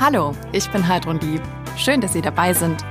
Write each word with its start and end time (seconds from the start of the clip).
Hallo, 0.00 0.34
ich 0.50 0.68
bin 0.70 0.86
Heidrun 0.86 1.20
Lieb. 1.20 1.40
Schön, 1.76 2.00
dass 2.00 2.12
Sie 2.12 2.20
dabei 2.20 2.52
sind. 2.52 2.84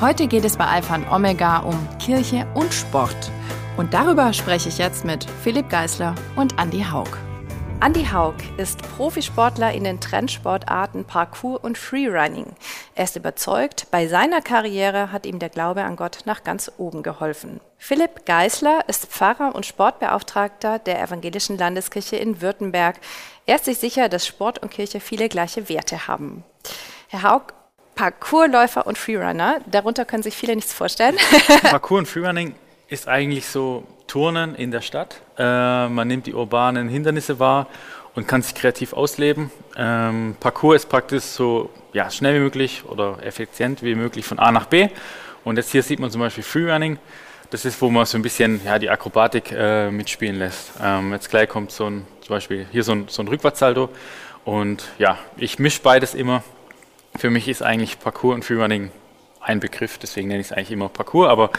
Heute 0.00 0.26
geht 0.26 0.44
es 0.44 0.58
bei 0.58 0.66
Alpha 0.66 0.96
und 0.96 1.10
Omega 1.10 1.58
um 1.60 1.88
Kirche 1.98 2.46
und 2.54 2.72
Sport. 2.72 3.32
Und 3.78 3.94
darüber 3.94 4.32
spreche 4.34 4.68
ich 4.68 4.76
jetzt 4.76 5.06
mit 5.06 5.24
Philipp 5.42 5.70
Geißler 5.70 6.14
und 6.36 6.60
Andy 6.60 6.82
Haug. 6.82 7.08
Andy 7.84 8.06
Haug 8.06 8.36
ist 8.56 8.80
Profisportler 8.96 9.74
in 9.74 9.84
den 9.84 10.00
Trendsportarten 10.00 11.04
Parkour 11.04 11.62
und 11.62 11.76
Freerunning. 11.76 12.46
Er 12.94 13.04
ist 13.04 13.14
überzeugt, 13.14 13.88
bei 13.90 14.06
seiner 14.06 14.40
Karriere 14.40 15.12
hat 15.12 15.26
ihm 15.26 15.38
der 15.38 15.50
Glaube 15.50 15.82
an 15.82 15.96
Gott 15.96 16.20
nach 16.24 16.44
ganz 16.44 16.72
oben 16.78 17.02
geholfen. 17.02 17.60
Philipp 17.76 18.24
Geißler 18.24 18.88
ist 18.88 19.08
Pfarrer 19.08 19.54
und 19.54 19.66
Sportbeauftragter 19.66 20.78
der 20.78 21.02
Evangelischen 21.02 21.58
Landeskirche 21.58 22.16
in 22.16 22.40
Württemberg. 22.40 22.96
Er 23.44 23.56
ist 23.56 23.66
sich 23.66 23.76
sicher, 23.76 24.08
dass 24.08 24.26
Sport 24.26 24.60
und 24.60 24.70
Kirche 24.70 24.98
viele 24.98 25.28
gleiche 25.28 25.68
Werte 25.68 26.08
haben. 26.08 26.42
Herr 27.08 27.22
Haug, 27.22 27.52
Parkourläufer 27.96 28.86
und 28.86 28.96
Freerunner, 28.96 29.60
darunter 29.66 30.06
können 30.06 30.22
sich 30.22 30.36
viele 30.38 30.56
nichts 30.56 30.72
vorstellen. 30.72 31.18
Parkour 31.60 31.98
und 31.98 32.08
Freerunning 32.08 32.54
ist 32.88 33.08
eigentlich 33.08 33.46
so 33.46 33.84
Turnen 34.06 34.54
in 34.54 34.70
der 34.70 34.80
Stadt. 34.80 35.22
Äh, 35.38 35.88
man 35.88 36.08
nimmt 36.08 36.26
die 36.26 36.34
urbanen 36.34 36.88
Hindernisse 36.88 37.38
wahr 37.38 37.66
und 38.14 38.28
kann 38.28 38.42
sich 38.42 38.54
kreativ 38.54 38.92
ausleben. 38.92 39.50
Ähm, 39.76 40.36
Parcours 40.38 40.82
ist 40.82 40.88
praktisch 40.88 41.24
so 41.24 41.70
ja, 41.92 42.10
schnell 42.10 42.36
wie 42.36 42.40
möglich 42.40 42.84
oder 42.86 43.18
effizient 43.22 43.82
wie 43.82 43.94
möglich 43.94 44.24
von 44.24 44.38
A 44.38 44.52
nach 44.52 44.66
B. 44.66 44.88
Und 45.44 45.56
jetzt 45.56 45.70
hier 45.72 45.82
sieht 45.82 45.98
man 45.98 46.10
zum 46.10 46.20
Beispiel 46.20 46.44
Freerunning. 46.44 46.98
Das 47.50 47.64
ist, 47.64 47.80
wo 47.82 47.90
man 47.90 48.06
so 48.06 48.18
ein 48.18 48.22
bisschen 48.22 48.60
ja, 48.64 48.78
die 48.78 48.90
Akrobatik 48.90 49.52
äh, 49.52 49.90
mitspielen 49.90 50.36
lässt. 50.36 50.72
Ähm, 50.82 51.12
jetzt 51.12 51.30
gleich 51.30 51.48
kommt 51.48 51.70
so 51.70 51.86
ein, 51.86 52.06
zum 52.20 52.34
Beispiel 52.34 52.66
hier 52.72 52.82
so 52.82 52.92
ein, 52.92 53.06
so 53.08 53.22
ein 53.22 53.28
Rückwärtssalto. 53.28 53.90
Und 54.44 54.84
ja, 54.98 55.18
ich 55.36 55.58
mische 55.58 55.80
beides 55.82 56.14
immer. 56.14 56.42
Für 57.16 57.30
mich 57.30 57.48
ist 57.48 57.62
eigentlich 57.62 57.98
Parcours 57.98 58.34
und 58.34 58.44
Freerunning 58.44 58.90
ein 59.40 59.60
Begriff, 59.60 59.98
deswegen 59.98 60.28
nenne 60.28 60.40
ich 60.40 60.48
es 60.48 60.52
eigentlich 60.52 60.72
immer 60.72 60.88
Parcours. 60.88 61.28
Aber 61.28 61.50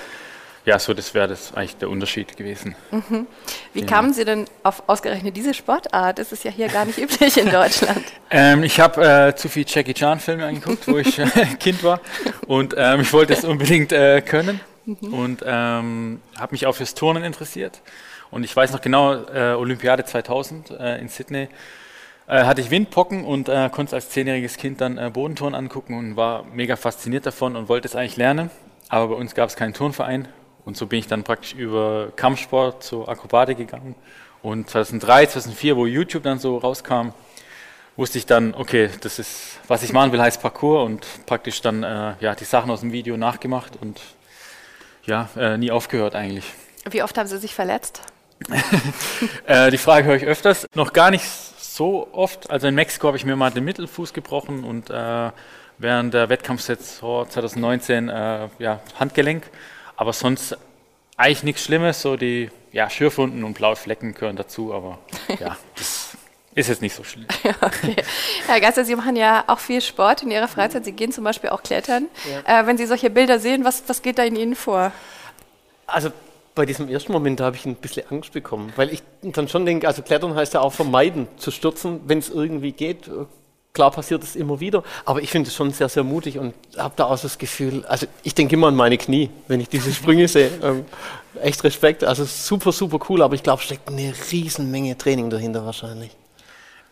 ja, 0.65 0.79
so 0.79 0.93
das 0.93 1.13
wäre 1.13 1.27
das 1.27 1.53
eigentlich 1.53 1.77
der 1.77 1.89
Unterschied 1.89 2.35
gewesen. 2.35 2.75
Mhm. 2.91 3.27
Wie 3.73 3.81
ja. 3.81 3.85
kamen 3.85 4.13
Sie 4.13 4.25
denn 4.25 4.45
auf 4.63 4.83
ausgerechnet 4.87 5.37
diese 5.37 5.53
Sportart? 5.53 6.17
Das 6.17 6.31
ist 6.31 6.43
ja 6.43 6.51
hier 6.51 6.67
gar 6.67 6.85
nicht 6.85 6.97
üblich 6.97 7.37
in 7.37 7.51
Deutschland. 7.51 8.03
ähm, 8.31 8.63
ich 8.63 8.79
habe 8.79 9.27
äh, 9.29 9.35
zu 9.35 9.47
viel 9.47 9.65
Jackie 9.67 9.93
Chan 9.93 10.19
Filme 10.19 10.45
angeguckt, 10.45 10.87
wo 10.87 10.97
ich 10.97 11.19
äh, 11.19 11.25
Kind 11.59 11.83
war 11.83 12.01
und 12.47 12.73
ähm, 12.77 13.01
ich 13.01 13.13
wollte 13.13 13.33
es 13.33 13.45
unbedingt 13.45 13.91
äh, 13.91 14.21
können 14.21 14.59
mhm. 14.85 15.13
und 15.13 15.43
ähm, 15.45 16.21
habe 16.37 16.53
mich 16.53 16.65
auch 16.65 16.75
fürs 16.75 16.95
Turnen 16.95 17.23
interessiert. 17.23 17.81
Und 18.31 18.43
ich 18.43 18.55
weiß 18.55 18.71
noch 18.73 18.81
genau, 18.81 19.13
äh, 19.13 19.53
Olympiade 19.53 20.03
2000 20.03 20.71
äh, 20.71 20.97
in 20.97 21.09
Sydney 21.09 21.47
äh, 22.27 22.43
hatte 22.43 22.59
ich 22.59 22.71
Windpocken 22.71 23.23
und 23.23 23.51
konnte 23.71 23.95
als 23.95 24.09
zehnjähriges 24.09 24.57
Kind 24.57 24.81
dann 24.81 25.13
Bodenturnen 25.13 25.53
angucken 25.53 25.95
und 25.95 26.15
war 26.15 26.43
mega 26.43 26.75
fasziniert 26.75 27.27
davon 27.27 27.55
und 27.55 27.69
wollte 27.69 27.87
es 27.87 27.95
eigentlich 27.95 28.17
lernen. 28.17 28.49
Aber 28.89 29.09
bei 29.09 29.15
uns 29.15 29.35
gab 29.35 29.49
es 29.49 29.55
keinen 29.55 29.75
Turnverein 29.75 30.27
und 30.65 30.75
so 30.75 30.87
bin 30.87 30.99
ich 30.99 31.07
dann 31.07 31.23
praktisch 31.23 31.53
über 31.53 32.11
Kampfsport 32.15 32.83
zur 32.83 33.07
Akrobatik 33.07 33.57
gegangen. 33.57 33.95
Und 34.41 34.69
2003, 34.69 35.27
2004, 35.27 35.77
wo 35.77 35.85
YouTube 35.85 36.23
dann 36.23 36.39
so 36.39 36.57
rauskam, 36.57 37.09
wusste 37.95 38.17
ich 38.17 38.25
dann, 38.25 38.53
okay, 38.53 38.89
das 39.01 39.19
ist, 39.19 39.59
was 39.67 39.83
ich 39.83 39.93
machen 39.93 40.11
will, 40.11 40.21
heißt 40.21 40.41
Parcours 40.41 40.85
und 40.85 41.05
praktisch 41.25 41.61
dann 41.61 41.83
äh, 41.83 42.13
ja, 42.19 42.35
die 42.35 42.43
Sachen 42.43 42.69
aus 42.69 42.81
dem 42.81 42.91
Video 42.91 43.15
nachgemacht 43.15 43.73
und 43.79 44.01
ja, 45.05 45.29
äh, 45.37 45.57
nie 45.57 45.71
aufgehört 45.71 46.15
eigentlich. 46.15 46.45
Wie 46.89 47.01
oft 47.03 47.17
haben 47.17 47.27
Sie 47.27 47.37
sich 47.37 47.55
verletzt? 47.55 48.01
äh, 49.45 49.71
die 49.71 49.77
Frage 49.77 50.07
höre 50.07 50.15
ich 50.15 50.25
öfters. 50.25 50.67
Noch 50.75 50.93
gar 50.93 51.09
nicht 51.09 51.25
so 51.25 52.07
oft. 52.11 52.49
Also 52.49 52.67
in 52.67 52.75
Mexiko 52.75 53.07
habe 53.07 53.17
ich 53.17 53.25
mir 53.25 53.35
mal 53.35 53.51
den 53.51 53.63
Mittelfuß 53.63 54.13
gebrochen 54.13 54.63
und 54.63 54.89
äh, 54.89 55.31
während 55.77 56.13
der 56.13 56.29
Wettkampfsaison 56.29 57.29
2019 57.29 58.09
äh, 58.09 58.49
ja, 58.59 58.79
Handgelenk. 58.99 59.43
Aber 59.97 60.13
sonst 60.13 60.57
eigentlich 61.17 61.43
nichts 61.43 61.63
Schlimmes. 61.63 62.01
So 62.01 62.17
die 62.17 62.49
ja, 62.71 62.89
Schürfwunden 62.89 63.43
und 63.43 63.53
blaue 63.53 63.75
Flecken 63.75 64.13
gehören 64.13 64.35
dazu, 64.35 64.73
aber 64.73 64.99
ja, 65.39 65.57
das 65.75 66.17
ist 66.55 66.69
jetzt 66.69 66.81
nicht 66.81 66.95
so 66.95 67.03
schlimm. 67.03 67.27
okay. 67.61 67.95
Herr 68.47 68.59
Geister, 68.59 68.85
Sie 68.85 68.95
machen 68.95 69.15
ja 69.15 69.43
auch 69.47 69.59
viel 69.59 69.81
Sport 69.81 70.23
in 70.23 70.31
Ihrer 70.31 70.47
Freizeit. 70.47 70.85
Sie 70.85 70.91
gehen 70.93 71.11
zum 71.11 71.23
Beispiel 71.23 71.49
auch 71.49 71.63
klettern. 71.63 72.07
Ja. 72.45 72.61
Äh, 72.61 72.67
wenn 72.67 72.77
Sie 72.77 72.85
solche 72.85 73.09
Bilder 73.09 73.39
sehen, 73.39 73.63
was, 73.65 73.83
was 73.87 74.01
geht 74.01 74.17
da 74.17 74.23
in 74.23 74.35
Ihnen 74.35 74.55
vor? 74.55 74.91
Also 75.87 76.11
bei 76.55 76.65
diesem 76.65 76.87
ersten 76.87 77.11
Moment 77.11 77.41
habe 77.41 77.57
ich 77.57 77.65
ein 77.65 77.75
bisschen 77.75 78.09
Angst 78.09 78.31
bekommen, 78.31 78.71
weil 78.77 78.91
ich 78.91 79.03
dann 79.21 79.49
schon 79.49 79.65
denke, 79.65 79.87
also 79.87 80.01
Klettern 80.01 80.35
heißt 80.35 80.53
ja 80.53 80.61
auch 80.61 80.71
vermeiden, 80.71 81.27
zu 81.37 81.51
stürzen, 81.51 82.01
wenn 82.07 82.19
es 82.19 82.29
irgendwie 82.29 82.71
geht. 82.71 83.09
Klar 83.75 83.91
passiert 83.91 84.23
es 84.23 84.37
immer 84.37 84.61
wieder, 84.61 84.83
aber 85.03 85.21
ich 85.21 85.29
finde 85.29 85.49
es 85.49 85.53
schon 85.53 85.71
sehr, 85.71 85.89
sehr 85.89 86.03
mutig 86.03 86.39
und 86.39 86.53
habe 86.77 86.93
da 86.95 87.05
auch 87.05 87.19
das 87.19 87.37
Gefühl, 87.37 87.85
also 87.85 88.07
ich 88.23 88.33
denke 88.33 88.55
immer 88.55 88.67
an 88.67 88.75
meine 88.75 88.97
Knie, 88.97 89.29
wenn 89.49 89.59
ich 89.59 89.69
diese 89.69 89.93
Sprünge 89.93 90.27
sehe. 90.27 90.49
Ähm, 90.63 90.85
echt 91.41 91.63
Respekt, 91.65 92.03
also 92.05 92.23
super, 92.23 92.71
super 92.71 92.97
cool, 93.09 93.21
aber 93.21 93.35
ich 93.35 93.43
glaube, 93.43 93.61
steckt 93.61 93.89
eine 93.89 94.13
Riesenmenge 94.31 94.97
Training 94.97 95.29
dahinter 95.29 95.65
wahrscheinlich. 95.65 96.11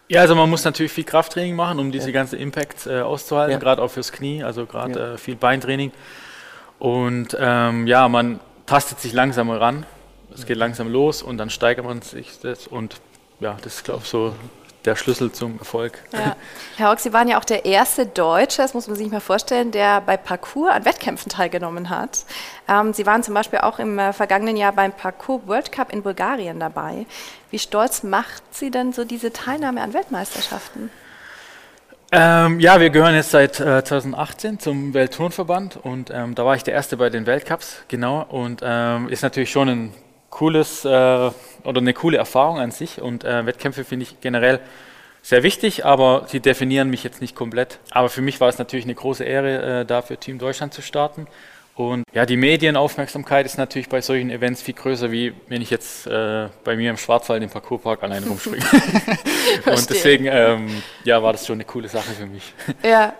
Ja, 0.09 0.21
also 0.21 0.35
man 0.35 0.49
muss 0.49 0.65
natürlich 0.65 0.91
viel 0.91 1.05
Krafttraining 1.05 1.55
machen, 1.55 1.79
um 1.79 1.91
diese 1.91 2.07
ja. 2.07 2.13
ganze 2.13 2.35
Impact 2.35 2.85
äh, 2.85 2.99
auszuhalten, 2.99 3.53
ja. 3.53 3.57
gerade 3.57 3.81
auch 3.81 3.89
fürs 3.89 4.11
Knie, 4.11 4.43
also 4.43 4.65
gerade 4.65 4.99
ja. 4.99 5.13
äh, 5.13 5.17
viel 5.17 5.37
Beintraining. 5.37 5.91
Und 6.77 7.37
ähm, 7.39 7.87
ja, 7.87 8.09
man 8.09 8.41
tastet 8.65 8.99
sich 8.99 9.13
langsam 9.13 9.49
ran, 9.49 9.85
es 10.35 10.45
geht 10.45 10.57
langsam 10.57 10.91
los 10.91 11.23
und 11.23 11.37
dann 11.37 11.49
steigert 11.49 11.85
man 11.85 12.01
sich 12.01 12.39
das 12.41 12.67
und 12.67 12.97
ja, 13.39 13.57
das 13.63 13.75
ist 13.75 13.85
glaube 13.85 14.01
ich 14.03 14.09
so 14.09 14.35
der 14.85 14.95
Schlüssel 14.95 15.31
zum 15.31 15.59
Erfolg. 15.59 15.99
Ja. 16.11 16.35
Herr 16.77 16.91
Hock, 16.91 16.99
Sie 16.99 17.13
waren 17.13 17.27
ja 17.27 17.39
auch 17.39 17.45
der 17.45 17.65
erste 17.65 18.05
Deutsche, 18.05 18.61
das 18.61 18.73
muss 18.73 18.87
man 18.87 18.95
sich 18.95 19.09
mal 19.11 19.21
vorstellen, 19.21 19.71
der 19.71 20.01
bei 20.01 20.17
Parkour 20.17 20.71
an 20.71 20.85
Wettkämpfen 20.85 21.29
teilgenommen 21.29 21.89
hat. 21.89 22.25
Ähm, 22.67 22.93
Sie 22.93 23.05
waren 23.05 23.23
zum 23.23 23.33
Beispiel 23.33 23.59
auch 23.59 23.79
im 23.79 23.99
äh, 23.99 24.13
vergangenen 24.13 24.57
Jahr 24.57 24.73
beim 24.73 24.91
Parkour 24.91 25.47
World 25.47 25.71
Cup 25.71 25.91
in 25.93 26.03
Bulgarien 26.03 26.59
dabei. 26.59 27.05
Wie 27.49 27.59
stolz 27.59 28.03
macht 28.03 28.43
Sie 28.51 28.71
denn 28.71 28.93
so 28.93 29.05
diese 29.05 29.31
Teilnahme 29.31 29.81
an 29.81 29.93
Weltmeisterschaften? 29.93 30.89
Ähm, 32.15 32.59
ja, 32.59 32.79
wir 32.79 32.91
gehören 32.91 33.15
jetzt 33.15 33.31
seit 33.31 33.59
äh, 33.59 33.83
2018 33.83 34.59
zum 34.59 34.93
Weltturnverband 34.93 35.77
und 35.77 36.11
ähm, 36.13 36.35
da 36.35 36.45
war 36.45 36.55
ich 36.55 36.61
der 36.63 36.75
Erste 36.75 36.95
bei 36.95 37.09
den 37.09 37.25
Weltcups, 37.25 37.77
genau. 37.87 38.23
Und 38.29 38.61
ähm, 38.63 39.09
ist 39.09 39.23
natürlich 39.23 39.49
schon 39.51 39.69
ein 39.69 39.93
cooles 40.33 40.83
äh, 40.83 40.89
oder 40.89 41.77
eine 41.77 41.93
coole 41.93 42.17
Erfahrung 42.17 42.59
an 42.59 42.71
sich 42.71 42.99
und 42.99 43.23
äh, 43.23 43.45
Wettkämpfe 43.45 43.83
finde 43.83 44.03
ich 44.03 44.19
generell 44.19 44.59
sehr 45.21 45.43
wichtig, 45.43 45.85
aber 45.85 46.25
sie 46.27 46.39
definieren 46.39 46.89
mich 46.89 47.03
jetzt 47.03 47.21
nicht 47.21 47.35
komplett. 47.35 47.79
Aber 47.91 48.09
für 48.09 48.21
mich 48.21 48.41
war 48.41 48.49
es 48.49 48.57
natürlich 48.57 48.85
eine 48.85 48.95
große 48.95 49.23
Ehre, 49.23 49.81
äh, 49.81 49.85
da 49.85 50.01
für 50.01 50.17
Team 50.17 50.39
Deutschland 50.39 50.73
zu 50.73 50.81
starten. 50.81 51.27
Und 51.75 52.03
ja, 52.13 52.25
die 52.25 52.35
Medienaufmerksamkeit 52.35 53.45
ist 53.45 53.57
natürlich 53.57 53.89
bei 53.89 54.01
solchen 54.01 54.29
Events 54.29 54.61
viel 54.61 54.75
größer, 54.75 55.11
wie 55.11 55.33
wenn 55.47 55.61
ich 55.61 55.69
jetzt 55.69 56.05
äh, 56.07 56.49
bei 56.63 56.75
mir 56.75 56.89
im 56.89 56.97
Schwarzwald 56.97 57.41
im 57.41 57.49
Parkourpark 57.49 58.03
allein 58.03 58.23
rumspringe. 58.23 58.63
und 59.65 59.89
deswegen 59.89 60.25
ähm, 60.25 60.83
ja, 61.03 61.23
war 61.23 61.31
das 61.31 61.47
schon 61.47 61.55
eine 61.55 61.65
coole 61.65 61.87
Sache 61.87 62.11
für 62.11 62.25
mich. 62.25 62.53
Ja, 62.83 63.13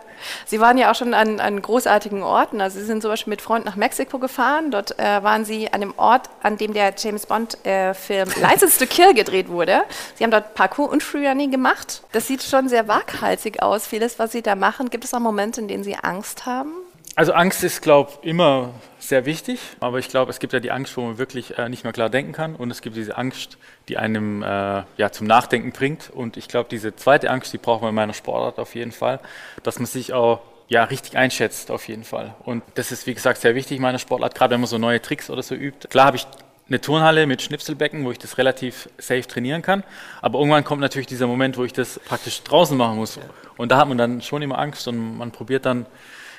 Sie 0.46 0.60
waren 0.60 0.78
ja 0.78 0.90
auch 0.90 0.94
schon 0.94 1.14
an, 1.14 1.40
an 1.40 1.60
großartigen 1.60 2.22
Orten. 2.22 2.60
Also 2.60 2.78
Sie 2.78 2.84
sind 2.84 3.02
zum 3.02 3.10
Beispiel 3.10 3.30
mit 3.30 3.42
Freunden 3.42 3.66
nach 3.66 3.76
Mexiko 3.76 4.18
gefahren. 4.18 4.70
Dort 4.70 4.98
äh, 4.98 5.22
waren 5.22 5.44
Sie 5.44 5.72
an 5.72 5.80
dem 5.80 5.94
Ort, 5.96 6.30
an 6.42 6.56
dem 6.56 6.74
der 6.74 6.94
James 6.96 7.26
Bond-Film 7.26 8.28
äh, 8.30 8.40
License 8.40 8.78
to 8.78 8.86
Kill 8.86 9.14
gedreht 9.14 9.48
wurde. 9.48 9.82
Sie 10.14 10.24
haben 10.24 10.30
dort 10.30 10.54
Parkour 10.54 10.90
und 10.90 11.02
Freerunning 11.02 11.50
gemacht. 11.50 12.02
Das 12.12 12.26
sieht 12.26 12.42
schon 12.42 12.68
sehr 12.68 12.88
waghalsig 12.88 13.62
aus, 13.62 13.86
vieles, 13.86 14.18
was 14.18 14.32
Sie 14.32 14.42
da 14.42 14.54
machen. 14.54 14.90
Gibt 14.90 15.04
es 15.04 15.14
auch 15.14 15.20
Momente, 15.20 15.60
in 15.60 15.68
denen 15.68 15.84
Sie 15.84 15.96
Angst 15.96 16.46
haben? 16.46 16.83
Also 17.16 17.32
Angst 17.32 17.62
ist, 17.62 17.80
glaube 17.80 18.10
ich, 18.22 18.28
immer 18.28 18.70
sehr 18.98 19.24
wichtig, 19.24 19.60
aber 19.78 20.00
ich 20.00 20.08
glaube, 20.08 20.30
es 20.30 20.40
gibt 20.40 20.52
ja 20.52 20.58
die 20.58 20.72
Angst, 20.72 20.96
wo 20.96 21.02
man 21.02 21.16
wirklich 21.16 21.56
äh, 21.56 21.68
nicht 21.68 21.84
mehr 21.84 21.92
klar 21.92 22.10
denken 22.10 22.32
kann 22.32 22.56
und 22.56 22.72
es 22.72 22.82
gibt 22.82 22.96
diese 22.96 23.16
Angst, 23.16 23.56
die 23.88 23.98
einem 23.98 24.42
äh, 24.42 24.82
ja, 24.96 25.12
zum 25.12 25.28
Nachdenken 25.28 25.70
bringt 25.70 26.10
und 26.10 26.36
ich 26.36 26.48
glaube, 26.48 26.68
diese 26.68 26.96
zweite 26.96 27.30
Angst, 27.30 27.52
die 27.52 27.58
braucht 27.58 27.82
man 27.82 27.90
in 27.90 27.94
meiner 27.94 28.14
Sportart 28.14 28.58
auf 28.58 28.74
jeden 28.74 28.90
Fall, 28.90 29.20
dass 29.62 29.78
man 29.78 29.86
sich 29.86 30.12
auch 30.12 30.40
ja, 30.66 30.82
richtig 30.82 31.16
einschätzt 31.16 31.70
auf 31.70 31.86
jeden 31.86 32.02
Fall 32.02 32.34
und 32.44 32.64
das 32.74 32.90
ist, 32.90 33.06
wie 33.06 33.14
gesagt, 33.14 33.40
sehr 33.40 33.54
wichtig 33.54 33.76
in 33.76 33.82
meiner 33.82 34.00
Sportart, 34.00 34.34
gerade 34.34 34.54
wenn 34.54 34.60
man 34.60 34.68
so 34.68 34.78
neue 34.78 35.00
Tricks 35.00 35.30
oder 35.30 35.42
so 35.44 35.54
übt. 35.54 35.86
Klar 35.88 36.06
habe 36.06 36.16
ich 36.16 36.26
eine 36.66 36.80
Turnhalle 36.80 37.26
mit 37.26 37.42
Schnipselbecken, 37.42 38.04
wo 38.04 38.10
ich 38.10 38.18
das 38.18 38.38
relativ 38.38 38.88
safe 38.98 39.26
trainieren 39.28 39.60
kann. 39.60 39.84
Aber 40.22 40.38
irgendwann 40.38 40.64
kommt 40.64 40.80
natürlich 40.80 41.06
dieser 41.06 41.26
Moment, 41.26 41.58
wo 41.58 41.64
ich 41.64 41.74
das 41.74 42.00
praktisch 42.00 42.42
draußen 42.42 42.74
machen 42.76 42.96
muss. 42.96 43.20
Und 43.58 43.70
da 43.70 43.76
hat 43.76 43.86
man 43.86 43.98
dann 43.98 44.22
schon 44.22 44.40
immer 44.40 44.58
Angst 44.58 44.88
und 44.88 45.18
man 45.18 45.30
probiert 45.30 45.66
dann 45.66 45.84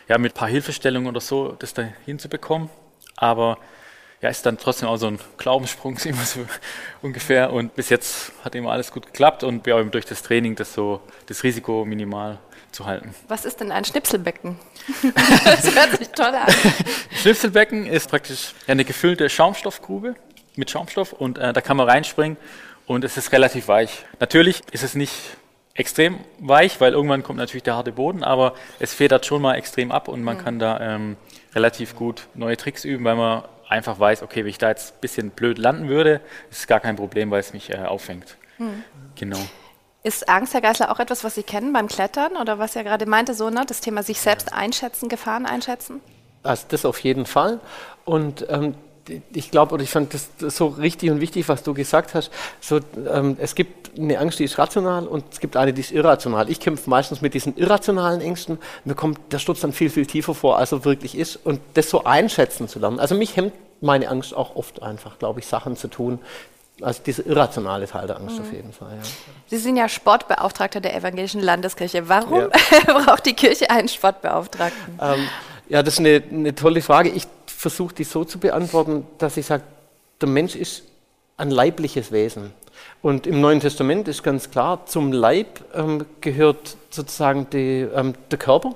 ja, 0.07 0.17
mit 0.17 0.33
ein 0.33 0.37
paar 0.37 0.47
Hilfestellungen 0.47 1.09
oder 1.09 1.21
so 1.21 1.53
das 1.53 1.73
da 1.73 1.83
hinzubekommen. 2.05 2.69
Aber 3.15 3.57
ja, 4.21 4.29
ist 4.29 4.45
dann 4.45 4.57
trotzdem 4.57 4.89
auch 4.89 4.97
so 4.97 5.07
ein 5.07 5.19
Glaubenssprung, 5.37 5.97
immer 6.05 6.23
so 6.23 6.45
ungefähr. 7.01 7.53
Und 7.53 7.75
bis 7.75 7.89
jetzt 7.89 8.31
hat 8.43 8.55
immer 8.55 8.71
alles 8.71 8.91
gut 8.91 9.05
geklappt 9.05 9.43
und 9.43 9.65
wir 9.65 9.75
haben 9.75 9.91
durch 9.91 10.05
das 10.05 10.23
Training 10.23 10.55
das 10.55 10.73
so 10.73 11.01
das 11.27 11.43
Risiko 11.43 11.85
minimal 11.85 12.39
zu 12.71 12.85
halten. 12.85 13.13
Was 13.27 13.45
ist 13.45 13.59
denn 13.59 13.71
ein 13.71 13.85
Schnipselbecken? 13.85 14.57
das 15.45 15.75
hört 15.75 15.97
sich 15.97 16.09
toll 16.09 16.33
an. 16.33 16.53
Schnipselbecken 17.21 17.85
ist 17.85 18.09
praktisch 18.09 18.53
eine 18.67 18.83
gefüllte 18.83 19.29
Schaumstoffgrube 19.29 20.15
mit 20.55 20.71
Schaumstoff 20.71 21.13
und 21.13 21.37
äh, 21.37 21.53
da 21.53 21.61
kann 21.61 21.77
man 21.77 21.87
reinspringen 21.87 22.37
und 22.85 23.03
es 23.03 23.17
ist 23.17 23.31
relativ 23.31 23.67
weich. 23.67 24.05
Natürlich 24.19 24.61
ist 24.71 24.83
es 24.83 24.95
nicht 24.95 25.13
extrem 25.75 26.19
weich, 26.39 26.81
weil 26.81 26.93
irgendwann 26.93 27.21
kommt 27.21 27.37
natürlich 27.37 27.63
der 27.63 27.75
harte 27.75 27.91
Boden, 27.91 28.23
aber 28.23 28.55
es 28.79 28.93
federt 28.93 29.25
schon 29.25 29.41
mal 29.41 29.55
extrem 29.55 29.91
ab 29.91 30.07
und 30.07 30.23
man 30.23 30.37
mhm. 30.37 30.41
kann 30.41 30.59
da 30.59 30.79
ähm, 30.79 31.17
relativ 31.53 31.95
gut 31.95 32.27
neue 32.33 32.57
Tricks 32.57 32.85
üben, 32.85 33.03
weil 33.03 33.15
man 33.15 33.43
einfach 33.67 33.99
weiß, 33.99 34.23
okay, 34.23 34.41
wenn 34.41 34.49
ich 34.49 34.57
da 34.57 34.69
jetzt 34.69 34.95
ein 34.95 35.01
bisschen 35.01 35.29
blöd 35.31 35.57
landen 35.57 35.89
würde, 35.89 36.21
ist 36.49 36.59
es 36.59 36.67
gar 36.67 36.79
kein 36.79 36.95
Problem, 36.95 37.29
weil 37.29 37.41
es 37.41 37.53
mich 37.53 37.71
äh, 37.71 37.77
auffängt. 37.77 38.37
Mhm. 38.57 38.83
Genau. 39.15 39.39
Ist 40.03 40.29
Angst, 40.29 40.53
Herr 40.53 40.61
Geisler, 40.61 40.91
auch 40.91 40.99
etwas, 40.99 41.23
was 41.23 41.35
Sie 41.35 41.43
kennen 41.43 41.73
beim 41.73 41.87
Klettern 41.87 42.37
oder 42.37 42.59
was 42.59 42.75
er 42.75 42.83
gerade 42.83 43.05
meinte, 43.05 43.33
so 43.33 43.49
ne? 43.49 43.63
das 43.67 43.81
Thema 43.81 44.03
sich 44.03 44.21
selbst 44.21 44.53
einschätzen, 44.53 45.09
Gefahren 45.09 45.45
einschätzen? 45.45 45.99
Also 46.43 46.65
das 46.69 46.85
auf 46.85 46.99
jeden 46.99 47.25
Fall. 47.25 47.59
Und 48.05 48.45
ähm, 48.49 48.75
ich 49.33 49.51
glaube, 49.51 49.73
oder 49.73 49.83
ich 49.83 49.89
fand 49.89 50.13
das 50.13 50.29
so 50.55 50.67
richtig 50.67 51.11
und 51.11 51.21
wichtig, 51.21 51.47
was 51.47 51.63
du 51.63 51.73
gesagt 51.73 52.13
hast. 52.13 52.31
So, 52.59 52.79
ähm, 53.11 53.37
es 53.39 53.55
gibt 53.55 53.97
eine 53.97 54.19
Angst, 54.19 54.39
die 54.39 54.43
ist 54.43 54.57
rational 54.57 55.07
und 55.07 55.25
es 55.31 55.39
gibt 55.39 55.57
eine, 55.57 55.73
die 55.73 55.81
ist 55.81 55.91
irrational. 55.91 56.49
Ich 56.49 56.59
kämpfe 56.59 56.89
meistens 56.89 57.21
mit 57.21 57.33
diesen 57.33 57.55
irrationalen 57.57 58.21
Ängsten. 58.21 58.57
Mir 58.83 58.95
kommt 58.95 59.19
der 59.31 59.39
Sturz 59.39 59.61
dann 59.61 59.73
viel, 59.73 59.89
viel 59.89 60.05
tiefer 60.05 60.33
vor, 60.33 60.57
als 60.57 60.71
er 60.71 60.85
wirklich 60.85 61.17
ist. 61.17 61.37
Und 61.37 61.59
das 61.75 61.89
so 61.89 62.03
einschätzen 62.03 62.67
zu 62.67 62.79
lernen. 62.79 62.99
Also 62.99 63.15
mich 63.15 63.35
hemmt 63.35 63.53
meine 63.81 64.09
Angst 64.09 64.33
auch 64.33 64.55
oft 64.55 64.81
einfach, 64.81 65.19
glaube 65.19 65.39
ich, 65.39 65.47
Sachen 65.47 65.75
zu 65.75 65.87
tun, 65.87 66.19
also 66.81 67.01
diese 67.05 67.21
irrationale 67.21 67.87
Teil 67.87 68.07
der 68.07 68.17
Angst 68.17 68.37
mhm. 68.37 68.41
auf 68.41 68.51
jeden 68.51 68.73
Fall. 68.73 68.97
Ja. 68.97 69.03
Sie 69.47 69.57
sind 69.57 69.77
ja 69.77 69.87
Sportbeauftragter 69.87 70.81
der 70.81 70.95
Evangelischen 70.95 71.41
Landeskirche. 71.41 72.09
Warum 72.09 72.41
ja. 72.41 72.49
braucht 73.05 73.25
die 73.25 73.33
Kirche 73.33 73.69
einen 73.69 73.87
Sportbeauftragten? 73.87 74.99
Ähm, 75.01 75.27
ja, 75.69 75.81
das 75.81 75.95
ist 75.95 75.99
eine, 75.99 76.21
eine 76.29 76.53
tolle 76.53 76.81
Frage. 76.81 77.09
Ich 77.09 77.27
versuche 77.65 77.95
die 77.95 78.03
so 78.03 78.23
zu 78.23 78.37
beantworten, 78.37 79.07
dass 79.17 79.37
ich 79.37 79.47
sage, 79.47 79.63
der 80.21 80.29
Mensch 80.29 80.55
ist 80.55 80.83
ein 81.35 81.49
leibliches 81.49 82.11
Wesen. 82.11 82.51
Und 83.01 83.25
im 83.25 83.41
Neuen 83.41 83.59
Testament 83.59 84.07
ist 84.07 84.21
ganz 84.21 84.51
klar, 84.51 84.85
zum 84.85 85.11
Leib 85.11 85.61
ähm, 85.73 86.05
gehört 86.21 86.77
sozusagen 86.91 87.47
die, 87.49 87.87
ähm, 87.91 88.13
der 88.29 88.37
Körper 88.37 88.75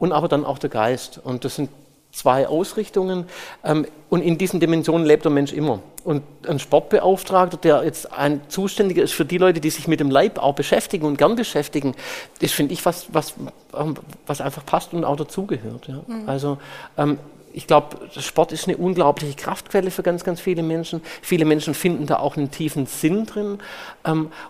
und 0.00 0.10
aber 0.10 0.26
dann 0.26 0.44
auch 0.44 0.58
der 0.58 0.68
Geist. 0.68 1.20
Und 1.22 1.44
das 1.44 1.54
sind 1.54 1.70
zwei 2.10 2.48
Ausrichtungen. 2.48 3.26
Ähm, 3.62 3.86
und 4.10 4.22
in 4.22 4.36
diesen 4.36 4.58
Dimensionen 4.58 5.06
lebt 5.06 5.24
der 5.24 5.30
Mensch 5.30 5.52
immer. 5.52 5.78
Und 6.02 6.24
ein 6.48 6.58
Sportbeauftragter, 6.58 7.56
der 7.56 7.84
jetzt 7.84 8.12
ein 8.12 8.40
Zuständiger 8.48 9.04
ist 9.04 9.14
für 9.14 9.24
die 9.24 9.38
Leute, 9.38 9.60
die 9.60 9.70
sich 9.70 9.86
mit 9.86 10.00
dem 10.00 10.10
Leib 10.10 10.38
auch 10.38 10.56
beschäftigen 10.56 11.06
und 11.06 11.18
gern 11.18 11.36
beschäftigen, 11.36 11.94
das 12.40 12.50
finde 12.50 12.74
ich 12.74 12.84
was, 12.84 13.06
was, 13.14 13.34
ähm, 13.76 13.94
was 14.26 14.40
einfach 14.40 14.66
passt 14.66 14.92
und 14.92 15.04
auch 15.04 15.16
dazugehört. 15.16 15.86
Ja. 15.86 16.00
Mhm. 16.06 16.28
Also 16.28 16.58
ähm, 16.98 17.18
ich 17.54 17.68
glaube, 17.68 17.96
Sport 18.20 18.52
ist 18.52 18.66
eine 18.66 18.76
unglaubliche 18.76 19.34
Kraftquelle 19.34 19.92
für 19.92 20.02
ganz, 20.02 20.24
ganz 20.24 20.40
viele 20.40 20.62
Menschen. 20.62 21.00
Viele 21.22 21.44
Menschen 21.44 21.72
finden 21.74 22.06
da 22.06 22.16
auch 22.16 22.36
einen 22.36 22.50
tiefen 22.50 22.86
Sinn 22.86 23.26
drin. 23.26 23.58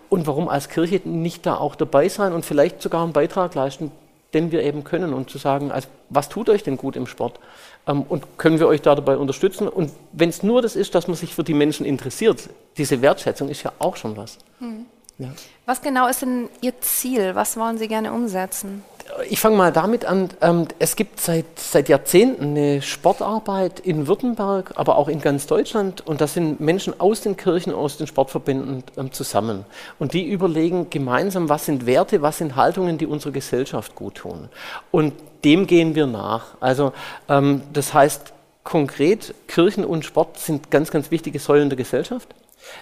und 0.09 0.27
warum 0.27 0.49
als 0.49 0.69
Kirche 0.69 1.01
nicht 1.07 1.45
da 1.45 1.55
auch 1.55 1.75
dabei 1.75 2.09
sein 2.09 2.33
und 2.33 2.45
vielleicht 2.45 2.81
sogar 2.81 3.03
einen 3.03 3.13
Beitrag 3.13 3.53
leisten, 3.53 3.91
den 4.33 4.51
wir 4.51 4.63
eben 4.63 4.83
können 4.83 5.13
und 5.13 5.29
zu 5.29 5.37
sagen, 5.37 5.71
also, 5.71 5.87
was 6.09 6.29
tut 6.29 6.49
euch 6.49 6.63
denn 6.63 6.77
gut 6.77 6.95
im 6.95 7.07
Sport? 7.07 7.39
Ähm, 7.87 8.01
und 8.01 8.37
können 8.37 8.59
wir 8.59 8.67
euch 8.67 8.81
da 8.81 8.95
dabei 8.95 9.17
unterstützen? 9.17 9.67
Und 9.67 9.91
wenn 10.11 10.29
es 10.29 10.43
nur 10.43 10.61
das 10.61 10.75
ist, 10.75 10.93
dass 10.93 11.07
man 11.07 11.15
sich 11.15 11.33
für 11.33 11.43
die 11.43 11.53
Menschen 11.53 11.85
interessiert, 11.85 12.49
diese 12.77 13.01
Wertschätzung 13.01 13.49
ist 13.49 13.63
ja 13.63 13.71
auch 13.79 13.95
schon 13.95 14.17
was. 14.17 14.37
Hm. 14.59 14.85
Ja. 15.17 15.29
Was 15.65 15.81
genau 15.81 16.07
ist 16.07 16.21
denn 16.21 16.49
Ihr 16.61 16.79
Ziel? 16.81 17.35
Was 17.35 17.57
wollen 17.57 17.77
Sie 17.77 17.87
gerne 17.87 18.11
umsetzen? 18.11 18.83
Ich 19.29 19.39
fange 19.39 19.55
mal 19.55 19.71
damit 19.71 20.03
an. 20.03 20.29
Ähm, 20.41 20.67
es 20.79 20.95
gibt 20.95 21.21
seit, 21.21 21.45
seit 21.57 21.89
Jahrzehnten 21.89 22.43
eine 22.43 22.81
Sportarbeit 22.81 23.79
in 23.79 24.07
Württemberg, 24.07 24.73
aber 24.75 24.97
auch 24.97 25.07
in 25.07 25.21
ganz 25.21 25.47
Deutschland. 25.47 26.05
Und 26.05 26.21
da 26.21 26.27
sind 26.27 26.59
Menschen 26.59 26.99
aus 26.99 27.21
den 27.21 27.37
Kirchen, 27.37 27.73
aus 27.73 27.97
den 27.97 28.07
Sportverbänden 28.07 28.83
ähm, 28.97 29.11
zusammen. 29.13 29.65
Und 29.99 30.13
die 30.13 30.25
überlegen 30.27 30.89
gemeinsam, 30.89 31.49
was 31.49 31.65
sind 31.65 31.85
Werte, 31.85 32.21
was 32.21 32.39
sind 32.39 32.55
Haltungen, 32.55 32.97
die 32.97 33.05
unserer 33.05 33.31
Gesellschaft 33.31 33.95
gut 33.95 34.15
tun. 34.15 34.49
Und 34.91 35.13
dem 35.45 35.65
gehen 35.67 35.95
wir 35.95 36.07
nach. 36.07 36.47
Also 36.59 36.91
ähm, 37.29 37.61
das 37.71 37.93
heißt 37.93 38.33
konkret, 38.63 39.33
Kirchen 39.47 39.85
und 39.85 40.03
Sport 40.03 40.39
sind 40.39 40.71
ganz, 40.71 40.91
ganz 40.91 41.11
wichtige 41.11 41.39
Säulen 41.39 41.69
der 41.69 41.77
Gesellschaft. 41.77 42.27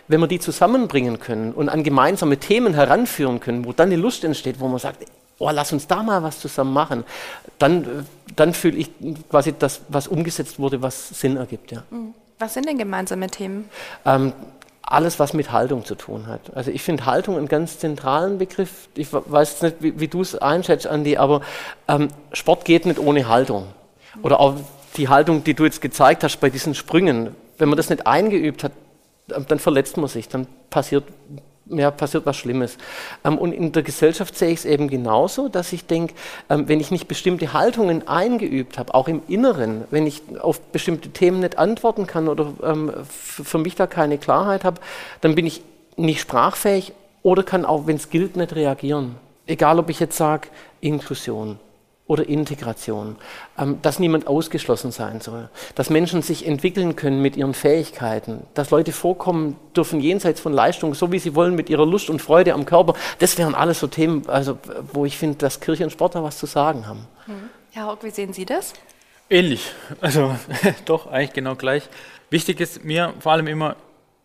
Wenn 0.08 0.20
wir 0.20 0.28
die 0.28 0.40
zusammenbringen 0.40 1.20
können 1.20 1.54
und 1.54 1.70
an 1.70 1.84
gemeinsame 1.84 2.38
Themen 2.38 2.74
heranführen 2.74 3.40
können, 3.40 3.66
wo 3.66 3.74
dann 3.74 3.90
eine 3.90 3.98
Lust 3.98 4.24
entsteht, 4.24 4.60
wo 4.60 4.68
man 4.68 4.80
sagt, 4.80 5.06
oh, 5.40 5.50
lass 5.52 5.74
uns 5.74 5.88
da 5.88 6.04
mal 6.04 6.24
was 6.24 6.40
zusammen 6.40 6.74
machen, 6.74 7.04
dann, 7.60 8.06
dann 8.36 8.54
fühle 8.54 8.78
ich 8.78 8.90
quasi 9.30 9.54
das, 9.58 9.82
was 9.90 10.08
umgesetzt 10.08 10.60
wurde, 10.60 10.82
was 10.82 11.10
Sinn 11.10 11.38
ergibt. 11.38 11.72
Ja. 11.72 11.84
Mhm. 11.90 12.14
Was 12.40 12.56
sind 12.56 12.68
denn 12.68 12.78
gemeinsame 12.78 13.28
Themen? 13.28 13.70
Ähm, 14.06 14.34
alles, 14.82 15.18
was 15.18 15.34
mit 15.34 15.52
Haltung 15.52 15.86
zu 15.86 15.96
tun 15.96 16.28
hat. 16.28 16.42
Also 16.56 16.72
ich 16.72 16.82
finde 16.82 17.06
Haltung 17.06 17.38
einen 17.38 17.48
ganz 17.48 17.80
zentralen 17.80 18.38
Begriff. 18.38 18.90
Ich 18.96 19.08
weiß 19.12 19.62
nicht, 19.62 19.78
wie, 19.80 20.00
wie 20.00 20.08
du 20.08 20.22
es 20.22 20.36
einschätzt, 20.36 20.88
Andi, 20.88 21.18
aber 21.18 21.42
ähm, 21.88 22.10
Sport 22.34 22.66
geht 22.66 22.86
nicht 22.86 23.00
ohne 23.00 23.28
Haltung. 23.28 23.68
Oder 24.22 24.40
auch 24.40 24.56
die 24.98 25.08
Haltung, 25.08 25.44
die 25.44 25.54
du 25.54 25.64
jetzt 25.64 25.82
gezeigt 25.82 26.24
hast 26.24 26.40
bei 26.40 26.50
diesen 26.50 26.76
Sprüngen. 26.76 27.36
Wenn 27.58 27.70
man 27.70 27.78
das 27.78 27.90
nicht 27.90 28.06
eingeübt 28.06 28.64
hat, 28.64 28.74
dann 29.28 29.60
verletzt 29.60 29.98
man 29.98 30.08
sich, 30.08 30.28
dann 30.28 30.48
passiert, 30.70 31.06
ja, 31.68 31.92
passiert 31.92 32.26
was 32.26 32.36
Schlimmes. 32.36 32.78
Ähm, 33.24 33.38
und 33.38 33.54
in 33.54 33.72
der 33.72 33.84
Gesellschaft 33.84 34.38
sehe 34.38 34.50
ich 34.50 34.60
es 34.60 34.66
eben 34.66 34.90
genauso, 34.90 35.48
dass 35.48 35.72
ich 35.74 35.86
denke, 35.86 36.14
ähm, 36.50 36.68
wenn 36.68 36.80
ich 36.80 36.92
nicht 36.92 37.08
bestimmte 37.08 37.54
Haltungen 37.54 38.08
eingeübt 38.08 38.78
habe, 38.78 38.94
auch 38.94 39.08
im 39.08 39.22
Inneren, 39.28 39.86
wenn 39.92 40.06
ich 40.06 40.22
auf 40.40 40.60
bestimmte 40.60 41.10
Themen 41.10 41.40
nicht 41.40 41.58
antworten 41.58 42.08
kann 42.08 42.28
oder 42.28 42.54
ähm, 42.64 42.92
für 43.08 43.58
mich 43.58 43.76
da 43.76 43.88
keine 43.88 44.18
Klarheit 44.18 44.64
habe, 44.64 44.82
dann 45.22 45.36
bin 45.36 45.46
ich 45.46 45.62
nicht 45.96 46.20
sprachfähig 46.20 46.94
oder 47.22 47.44
kann 47.44 47.66
auch, 47.66 47.88
wenn 47.88 47.96
es 47.96 48.10
gilt, 48.10 48.36
nicht 48.36 48.56
reagieren. 48.56 49.16
Egal, 49.46 49.80
ob 49.80 49.90
ich 49.90 50.00
jetzt 50.00 50.18
sage, 50.18 50.48
Inklusion, 50.82 51.60
oder 52.06 52.28
Integration, 52.28 53.16
ähm, 53.58 53.80
dass 53.82 53.98
niemand 53.98 54.28
ausgeschlossen 54.28 54.92
sein 54.92 55.22
soll, 55.22 55.50
dass 55.76 55.90
Menschen 55.90 56.22
sich 56.22 56.46
entwickeln 56.46 56.96
können 56.96 57.22
mit 57.22 57.38
ihren 57.38 57.54
Fähigkeiten, 57.54 58.46
dass 58.54 58.72
Leute 58.72 58.92
vorkommen 58.92 59.56
dürfen 59.76 60.02
jenseits 60.02 60.42
von 60.42 60.52
Leistung, 60.52 60.96
so 60.96 61.12
wie 61.12 61.20
sie 61.20 61.34
wollen, 61.34 61.56
mit 61.56 61.70
ihrer 61.70 61.86
Lust 61.86 62.10
und 62.10 62.22
Freude 62.22 62.54
am 62.54 62.66
Körper. 62.66 62.94
Das 63.20 63.38
wären 63.38 63.56
alles 63.56 63.80
so 63.80 63.88
Themen, 63.88 64.28
also, 64.28 64.58
wo 64.92 65.06
ich 65.06 65.18
finde, 65.18 65.38
dass 65.38 65.62
Kirche 65.62 65.86
und 65.86 65.92
Sport 65.92 66.16
da 66.16 66.24
was 66.24 66.38
zu 66.38 66.46
sagen 66.46 66.88
haben. 66.88 67.08
Mhm. 67.26 67.50
Herr 67.72 67.88
Hock, 67.88 68.04
wie 68.04 68.10
sehen 68.10 68.34
Sie 68.34 68.46
das? 68.46 68.74
Ähnlich, 69.30 69.72
also 70.02 70.36
doch 70.86 71.08
eigentlich 71.08 71.34
genau 71.34 71.56
gleich. 71.56 71.88
Wichtig 72.30 72.60
ist 72.60 72.84
mir 72.84 73.14
vor 73.20 73.32
allem 73.32 73.48
immer, 73.48 73.78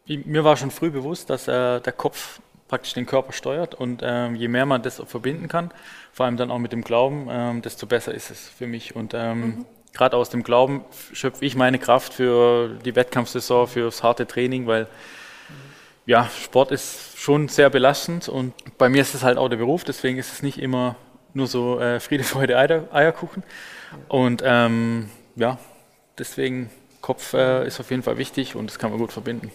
mir 0.06 0.42
war 0.42 0.56
schon 0.56 0.70
früh 0.70 0.90
bewusst, 0.90 1.30
dass 1.30 1.46
äh, 1.46 1.80
der 1.80 1.92
Kopf 1.92 2.40
praktisch 2.68 2.94
den 2.94 3.06
Körper 3.06 3.32
steuert 3.32 3.74
und 3.74 4.02
ähm, 4.04 4.34
je 4.34 4.48
mehr 4.48 4.66
man 4.66 4.82
das 4.82 5.02
verbinden 5.06 5.48
kann, 5.48 5.70
vor 6.12 6.26
allem 6.26 6.36
dann 6.36 6.50
auch 6.50 6.58
mit 6.58 6.72
dem 6.72 6.82
Glauben, 6.82 7.26
ähm, 7.30 7.62
desto 7.62 7.86
besser 7.86 8.14
ist 8.14 8.30
es 8.30 8.48
für 8.48 8.66
mich. 8.66 8.94
Und 8.94 9.14
ähm, 9.14 9.40
mhm. 9.40 9.64
gerade 9.94 10.16
aus 10.16 10.30
dem 10.30 10.42
Glauben 10.42 10.84
schöpfe 11.12 11.44
ich 11.44 11.56
meine 11.56 11.78
Kraft 11.78 12.14
für 12.14 12.76
die 12.84 12.94
Wettkampfsaison, 12.94 13.66
fürs 13.66 14.02
harte 14.02 14.26
Training, 14.26 14.66
weil 14.66 14.86
ja, 16.06 16.26
Sport 16.42 16.70
ist 16.70 17.18
schon 17.18 17.48
sehr 17.48 17.68
belastend 17.68 18.30
und 18.30 18.54
bei 18.78 18.88
mir 18.88 19.02
ist 19.02 19.14
es 19.14 19.22
halt 19.22 19.36
auch 19.36 19.48
der 19.48 19.58
Beruf, 19.58 19.84
deswegen 19.84 20.16
ist 20.16 20.32
es 20.32 20.42
nicht 20.42 20.58
immer 20.58 20.96
nur 21.34 21.46
so 21.46 21.80
äh, 21.80 22.00
Friede, 22.00 22.24
Freude, 22.24 22.56
Eier, 22.56 22.84
Eierkuchen. 22.92 23.42
Und 24.08 24.42
ähm, 24.44 25.10
ja, 25.36 25.58
deswegen 26.18 26.70
Kopf 27.00 27.32
äh, 27.32 27.66
ist 27.66 27.78
auf 27.78 27.90
jeden 27.90 28.02
Fall 28.02 28.18
wichtig 28.18 28.56
und 28.56 28.68
das 28.68 28.78
kann 28.78 28.90
man 28.90 28.98
gut 28.98 29.12
verbinden. 29.12 29.52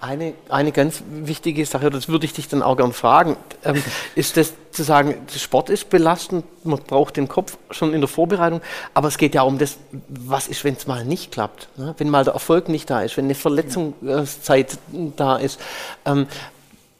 Eine, 0.00 0.34
eine 0.48 0.72
ganz 0.72 1.02
wichtige 1.08 1.64
Sache, 1.66 1.88
das 1.88 2.08
würde 2.08 2.26
ich 2.26 2.32
dich 2.32 2.48
dann 2.48 2.62
auch 2.62 2.76
gerne 2.76 2.92
fragen, 2.92 3.36
ähm, 3.64 3.82
ist 4.16 4.36
das 4.36 4.54
zu 4.72 4.82
sagen, 4.82 5.14
Sport 5.36 5.70
ist 5.70 5.88
belastend, 5.88 6.44
man 6.64 6.80
braucht 6.80 7.16
den 7.16 7.28
Kopf 7.28 7.56
schon 7.70 7.94
in 7.94 8.00
der 8.00 8.08
Vorbereitung, 8.08 8.60
aber 8.92 9.08
es 9.08 9.18
geht 9.18 9.34
ja 9.34 9.42
um 9.42 9.58
das, 9.58 9.78
was 10.08 10.48
ist, 10.48 10.64
wenn 10.64 10.74
es 10.74 10.86
mal 10.86 11.04
nicht 11.04 11.30
klappt, 11.30 11.68
ne? 11.76 11.94
wenn 11.98 12.10
mal 12.10 12.24
der 12.24 12.34
Erfolg 12.34 12.68
nicht 12.68 12.90
da 12.90 13.02
ist, 13.02 13.16
wenn 13.16 13.26
eine 13.26 13.36
Verletzungszeit 13.36 14.76
da 15.16 15.36
ist, 15.36 15.60
ähm, 16.04 16.26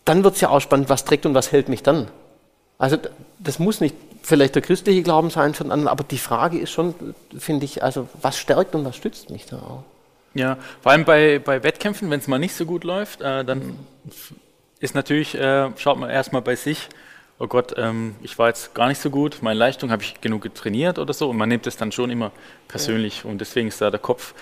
dann 0.04 0.23
wird 0.23 0.37
es 0.37 0.40
ja 0.40 0.50
auch 0.50 0.61
spannend, 0.61 0.88
was 0.88 1.04
trägt 1.04 1.26
und 1.26 1.35
was 1.35 1.50
hält 1.50 1.69
mich 1.69 1.83
dann. 1.83 2.09
Also 2.78 2.97
das 3.38 3.59
muss 3.59 3.81
nicht 3.81 3.97
vielleicht 4.25 4.54
der 4.54 4.62
christliche 4.62 5.02
Glauben 5.02 5.31
sein 5.31 5.54
von 5.54 5.71
anderen, 5.71 5.88
aber 5.88 6.02
die 6.02 6.19
Frage 6.19 6.59
ist 6.59 6.71
schon, 6.71 6.95
finde 7.38 7.64
ich, 7.66 7.83
also 7.83 8.09
was 8.21 8.38
stärkt 8.38 8.75
und 8.75 8.85
was 8.85 8.97
stützt 8.97 9.31
mich 9.31 9.47
da 9.47 9.57
auch? 9.57 9.85
Ja, 10.33 10.57
vor 10.83 10.93
allem 10.93 11.04
bei, 11.04 11.38
bei 11.38 11.62
Wettkämpfen, 11.62 12.11
wenn 12.11 12.19
es 12.19 12.26
mal 12.26 12.38
nicht 12.38 12.54
so 12.54 12.64
gut 12.64 12.85
läuft, 12.85 13.21
äh, 13.21 13.45
dann 13.45 13.78
ist 14.81 14.95
natürlich, 14.95 15.35
äh, 15.35 15.71
schaut 15.76 15.99
man 15.99 16.11
erstmal 16.11 16.43
bei 16.43 16.57
sich, 16.57 16.88
oh 17.38 17.47
Gott, 17.47 17.75
ähm, 17.76 18.16
ich 18.23 18.38
war 18.38 18.49
jetzt 18.49 18.75
gar 18.75 18.88
nicht 18.88 19.00
so 19.00 19.11
gut, 19.11 19.38
meine 19.43 19.59
Leistung 19.59 19.90
habe 19.90 20.02
ich 20.02 20.21
genug 20.21 20.43
getrainiert 20.43 20.99
oder 20.99 21.12
so 21.12 21.28
und 21.28 21.37
man 21.37 21.49
nimmt 21.49 21.66
es 21.66 21.76
dann 21.76 21.93
schon 21.93 22.11
immer 22.11 22.33
persönlich 22.66 23.25
ja. 23.25 23.31
und 23.31 23.40
deswegen 23.40 23.69
ist 23.69 23.81
da 23.81 23.90
der 23.90 24.00
Kopf, 24.00 24.35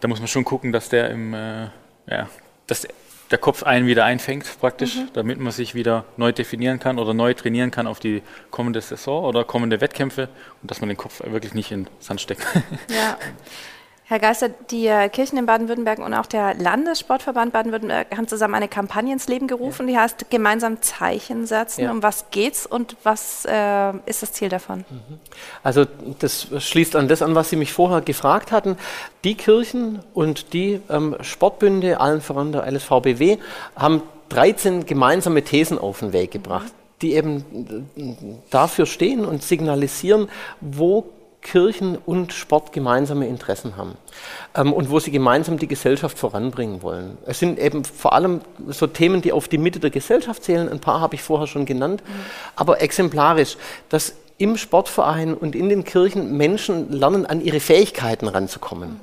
da 0.00 0.08
muss 0.08 0.18
man 0.18 0.28
schon 0.28 0.44
gucken, 0.44 0.70
dass 0.70 0.90
der 0.90 1.10
im, 1.10 1.32
äh, 1.32 1.68
ja, 2.08 2.28
dass 2.66 2.86
der 3.34 3.40
Kopf 3.40 3.64
einen 3.64 3.88
wieder 3.88 4.04
einfängt, 4.04 4.46
praktisch, 4.60 4.94
mhm. 4.94 5.08
damit 5.12 5.40
man 5.40 5.50
sich 5.50 5.74
wieder 5.74 6.04
neu 6.16 6.30
definieren 6.30 6.78
kann 6.78 7.00
oder 7.00 7.14
neu 7.14 7.34
trainieren 7.34 7.72
kann 7.72 7.88
auf 7.88 7.98
die 7.98 8.22
kommende 8.52 8.80
Saison 8.80 9.24
oder 9.24 9.42
kommende 9.42 9.80
Wettkämpfe 9.80 10.28
und 10.62 10.70
dass 10.70 10.80
man 10.80 10.88
den 10.88 10.96
Kopf 10.96 11.20
wirklich 11.24 11.52
nicht 11.52 11.72
in 11.72 11.86
den 11.86 11.90
Sand 11.98 12.20
steckt. 12.20 12.46
Ja. 12.88 13.18
Herr 14.06 14.18
Geister, 14.18 14.50
die 14.70 14.86
äh, 14.86 15.08
Kirchen 15.08 15.38
in 15.38 15.46
Baden-Württemberg 15.46 15.98
und 15.98 16.12
auch 16.12 16.26
der 16.26 16.52
Landessportverband 16.54 17.54
Baden-Württemberg 17.54 18.14
haben 18.14 18.28
zusammen 18.28 18.54
eine 18.54 18.68
Kampagne 18.68 19.14
ins 19.14 19.28
Leben 19.28 19.46
gerufen, 19.46 19.88
ja. 19.88 19.94
die 19.94 19.98
heißt 19.98 20.30
gemeinsam 20.30 20.82
Zeichen 20.82 21.46
setzen. 21.46 21.84
Ja. 21.84 21.90
Um 21.90 22.02
was 22.02 22.26
geht's 22.30 22.66
und 22.66 22.96
was 23.02 23.46
äh, 23.46 23.92
ist 24.04 24.22
das 24.22 24.32
Ziel 24.32 24.50
davon? 24.50 24.84
Mhm. 24.90 25.18
Also 25.62 25.86
das 26.18 26.48
schließt 26.58 26.96
an 26.96 27.08
das 27.08 27.22
an, 27.22 27.34
was 27.34 27.48
Sie 27.48 27.56
mich 27.56 27.72
vorher 27.72 28.02
gefragt 28.02 28.52
hatten. 28.52 28.76
Die 29.24 29.36
Kirchen 29.36 30.00
und 30.12 30.52
die 30.52 30.82
ähm, 30.90 31.16
Sportbünde, 31.22 31.98
allen 31.98 32.20
voran 32.20 32.52
der 32.52 32.70
LSVBW, 32.70 33.38
haben 33.74 34.02
13 34.28 34.84
gemeinsame 34.84 35.42
Thesen 35.44 35.78
auf 35.78 36.00
den 36.00 36.12
Weg 36.12 36.30
gebracht, 36.30 36.66
mhm. 36.66 36.98
die 37.00 37.14
eben 37.14 37.86
äh, 37.96 38.14
dafür 38.50 38.84
stehen 38.84 39.24
und 39.24 39.42
signalisieren, 39.42 40.28
wo 40.60 41.06
Kirchen 41.44 41.96
und 41.96 42.32
Sport 42.32 42.72
gemeinsame 42.72 43.28
Interessen 43.28 43.76
haben 43.76 43.96
ähm, 44.56 44.72
und 44.72 44.90
wo 44.90 44.98
sie 44.98 45.12
gemeinsam 45.12 45.58
die 45.58 45.68
Gesellschaft 45.68 46.18
voranbringen 46.18 46.82
wollen. 46.82 47.16
Es 47.26 47.38
sind 47.38 47.60
eben 47.60 47.84
vor 47.84 48.14
allem 48.14 48.40
so 48.68 48.88
Themen, 48.88 49.22
die 49.22 49.30
auf 49.30 49.46
die 49.46 49.58
Mitte 49.58 49.78
der 49.78 49.90
Gesellschaft 49.90 50.42
zählen. 50.42 50.68
Ein 50.68 50.80
paar 50.80 51.00
habe 51.00 51.14
ich 51.14 51.22
vorher 51.22 51.46
schon 51.46 51.66
genannt, 51.66 52.02
mhm. 52.04 52.12
aber 52.56 52.80
exemplarisch, 52.80 53.56
dass 53.90 54.14
im 54.38 54.56
Sportverein 54.56 55.34
und 55.34 55.54
in 55.54 55.68
den 55.68 55.84
Kirchen 55.84 56.36
Menschen 56.36 56.90
lernen, 56.90 57.24
an 57.24 57.40
ihre 57.40 57.60
Fähigkeiten 57.60 58.26
ranzukommen. 58.26 58.88
Mhm. 58.88 59.00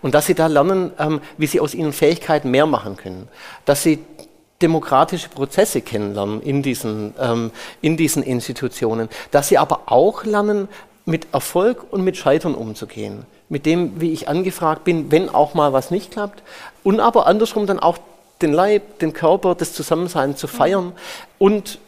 Und 0.00 0.14
dass 0.14 0.26
sie 0.26 0.34
da 0.34 0.46
lernen, 0.46 0.92
ähm, 0.98 1.20
wie 1.36 1.46
sie 1.46 1.60
aus 1.60 1.74
ihren 1.74 1.92
Fähigkeiten 1.92 2.50
mehr 2.50 2.66
machen 2.66 2.96
können. 2.96 3.28
Dass 3.64 3.82
sie 3.82 3.98
demokratische 4.62 5.28
Prozesse 5.28 5.80
kennenlernen 5.80 6.42
in 6.42 6.62
diesen, 6.62 7.14
ähm, 7.18 7.50
in 7.80 7.96
diesen 7.96 8.22
Institutionen. 8.22 9.08
Dass 9.30 9.48
sie 9.48 9.58
aber 9.58 9.82
auch 9.86 10.24
lernen, 10.24 10.68
mit 11.10 11.28
Erfolg 11.32 11.84
und 11.90 12.02
mit 12.02 12.16
Scheitern 12.16 12.54
umzugehen. 12.54 13.26
Mit 13.48 13.66
dem, 13.66 14.00
wie 14.00 14.12
ich 14.12 14.28
angefragt 14.28 14.84
bin, 14.84 15.10
wenn 15.10 15.28
auch 15.28 15.54
mal 15.54 15.72
was 15.72 15.90
nicht 15.90 16.12
klappt. 16.12 16.42
Und 16.84 17.00
aber 17.00 17.26
andersrum 17.26 17.66
dann 17.66 17.80
auch 17.80 17.98
den 18.40 18.52
Leib, 18.52 19.00
den 19.00 19.12
Körper, 19.12 19.54
das 19.54 19.72
Zusammensein 19.74 20.36
zu 20.36 20.46
feiern 20.46 20.92
und 21.38 21.78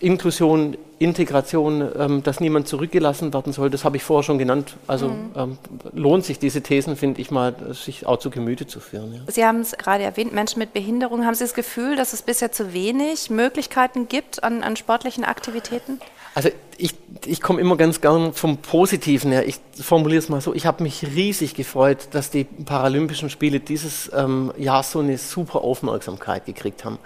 Inklusion, 0.00 0.78
Integration, 0.98 1.86
ähm, 1.96 2.22
dass 2.22 2.40
niemand 2.40 2.66
zurückgelassen 2.66 3.34
werden 3.34 3.52
soll, 3.52 3.68
das 3.70 3.84
habe 3.84 3.96
ich 3.98 4.02
vorher 4.02 4.22
schon 4.22 4.38
genannt. 4.38 4.76
Also 4.86 5.08
mhm. 5.08 5.30
ähm, 5.36 5.58
lohnt 5.92 6.24
sich 6.24 6.38
diese 6.38 6.62
Thesen, 6.62 6.96
finde 6.96 7.20
ich 7.20 7.30
mal, 7.30 7.54
sich 7.72 8.06
auch 8.06 8.18
zu 8.18 8.30
Gemüte 8.30 8.66
zu 8.66 8.80
führen. 8.80 9.14
Ja. 9.14 9.20
Sie 9.30 9.44
haben 9.44 9.60
es 9.60 9.72
gerade 9.72 10.04
erwähnt, 10.04 10.32
Menschen 10.32 10.58
mit 10.58 10.72
Behinderung. 10.72 11.26
Haben 11.26 11.34
Sie 11.34 11.44
das 11.44 11.54
Gefühl, 11.54 11.96
dass 11.96 12.12
es 12.14 12.22
bisher 12.22 12.50
zu 12.50 12.72
wenig 12.72 13.28
Möglichkeiten 13.28 14.08
gibt 14.08 14.42
an, 14.42 14.62
an 14.62 14.76
sportlichen 14.76 15.24
Aktivitäten? 15.24 16.00
Also 16.34 16.50
ich, 16.80 16.94
ich 17.26 17.40
komme 17.40 17.60
immer 17.60 17.76
ganz 17.76 18.00
gern 18.00 18.32
vom 18.32 18.58
Positiven 18.58 19.32
her. 19.32 19.46
Ich 19.46 19.60
formuliere 19.80 20.20
es 20.20 20.28
mal 20.28 20.40
so, 20.40 20.54
ich 20.54 20.64
habe 20.64 20.84
mich 20.84 21.04
riesig 21.14 21.54
gefreut, 21.54 22.08
dass 22.12 22.30
die 22.30 22.44
Paralympischen 22.44 23.30
Spiele 23.30 23.58
dieses 23.58 24.10
ähm, 24.14 24.52
Jahr 24.56 24.84
so 24.84 25.00
eine 25.00 25.18
super 25.18 25.62
Aufmerksamkeit 25.62 26.46
gekriegt 26.46 26.84
haben. 26.84 26.98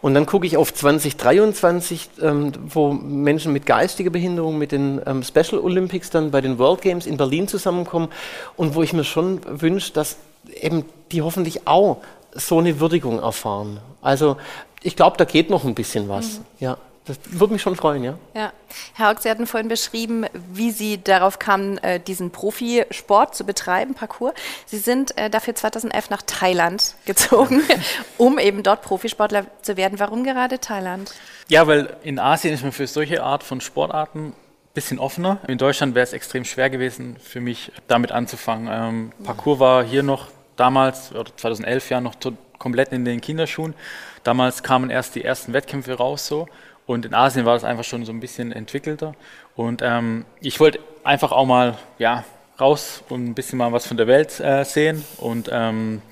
Und 0.00 0.14
dann 0.14 0.24
gucke 0.24 0.46
ich 0.46 0.56
auf 0.56 0.72
2023, 0.72 2.08
ähm, 2.22 2.52
wo 2.66 2.92
Menschen 2.92 3.52
mit 3.52 3.66
geistiger 3.66 4.10
Behinderung 4.10 4.56
mit 4.56 4.72
den 4.72 5.02
ähm, 5.04 5.22
Special 5.22 5.60
Olympics 5.60 6.08
dann 6.08 6.30
bei 6.30 6.40
den 6.40 6.58
World 6.58 6.80
Games 6.80 7.06
in 7.06 7.18
Berlin 7.18 7.46
zusammenkommen 7.46 8.08
und 8.56 8.74
wo 8.74 8.82
ich 8.82 8.94
mir 8.94 9.04
schon 9.04 9.40
wünsche, 9.46 9.92
dass 9.92 10.16
eben 10.54 10.86
die 11.12 11.20
hoffentlich 11.20 11.66
auch 11.66 11.98
so 12.32 12.58
eine 12.58 12.80
Würdigung 12.80 13.18
erfahren. 13.18 13.80
Also 14.00 14.38
ich 14.82 14.96
glaube, 14.96 15.18
da 15.18 15.26
geht 15.26 15.50
noch 15.50 15.64
ein 15.64 15.74
bisschen 15.74 16.08
was. 16.08 16.38
Mhm. 16.38 16.44
Ja. 16.60 16.78
Das 17.10 17.18
würde 17.40 17.54
mich 17.54 17.62
schon 17.62 17.74
freuen, 17.74 18.04
ja. 18.04 18.18
ja. 18.34 18.52
Herr 18.94 19.08
Haug, 19.08 19.20
Sie 19.20 19.28
hatten 19.28 19.48
vorhin 19.48 19.68
beschrieben, 19.68 20.26
wie 20.52 20.70
Sie 20.70 21.02
darauf 21.02 21.40
kamen, 21.40 21.78
äh, 21.78 21.98
diesen 21.98 22.30
Profisport 22.30 23.34
zu 23.34 23.44
betreiben, 23.44 23.94
Parcours. 23.94 24.32
Sie 24.66 24.78
sind 24.78 25.18
äh, 25.18 25.28
dafür 25.28 25.56
2011 25.56 26.10
nach 26.10 26.22
Thailand 26.22 26.94
gezogen, 27.06 27.62
um 28.16 28.38
eben 28.38 28.62
dort 28.62 28.82
Profisportler 28.82 29.46
zu 29.62 29.76
werden. 29.76 29.98
Warum 29.98 30.22
gerade 30.22 30.60
Thailand? 30.60 31.12
Ja, 31.48 31.66
weil 31.66 31.96
in 32.04 32.20
Asien 32.20 32.54
ist 32.54 32.62
man 32.62 32.70
für 32.70 32.86
solche 32.86 33.24
Art 33.24 33.42
von 33.42 33.60
Sportarten 33.60 34.28
ein 34.28 34.34
bisschen 34.72 35.00
offener. 35.00 35.38
In 35.48 35.58
Deutschland 35.58 35.96
wäre 35.96 36.04
es 36.04 36.12
extrem 36.12 36.44
schwer 36.44 36.70
gewesen 36.70 37.16
für 37.20 37.40
mich, 37.40 37.72
damit 37.88 38.12
anzufangen. 38.12 38.68
Ähm, 38.70 39.12
Parcours 39.24 39.58
war 39.58 39.82
hier 39.82 40.04
noch 40.04 40.28
damals, 40.54 41.12
oder 41.12 41.36
2011 41.36 41.90
ja 41.90 42.00
noch 42.00 42.14
komplett 42.58 42.92
in 42.92 43.04
den 43.04 43.20
Kinderschuhen. 43.20 43.74
Damals 44.22 44.62
kamen 44.62 44.90
erst 44.90 45.14
die 45.14 45.24
ersten 45.24 45.52
Wettkämpfe 45.52 45.94
raus 45.94 46.26
so. 46.26 46.46
Und 46.90 47.06
in 47.06 47.14
Asien 47.14 47.46
war 47.46 47.54
das 47.54 47.62
einfach 47.62 47.84
schon 47.84 48.04
so 48.04 48.10
ein 48.10 48.18
bisschen 48.18 48.50
entwickelter. 48.50 49.14
Und 49.54 49.80
ähm, 49.80 50.24
ich 50.40 50.58
wollte 50.58 50.80
einfach 51.04 51.30
auch 51.30 51.46
mal 51.46 51.78
ja, 51.98 52.24
raus 52.60 53.04
und 53.08 53.26
ein 53.26 53.34
bisschen 53.34 53.58
mal 53.58 53.70
was 53.70 53.86
von 53.86 53.96
der 53.96 54.08
Welt 54.08 54.40
äh, 54.40 54.64
sehen. 54.64 55.04
Und 55.18 55.48
ähm, 55.52 56.02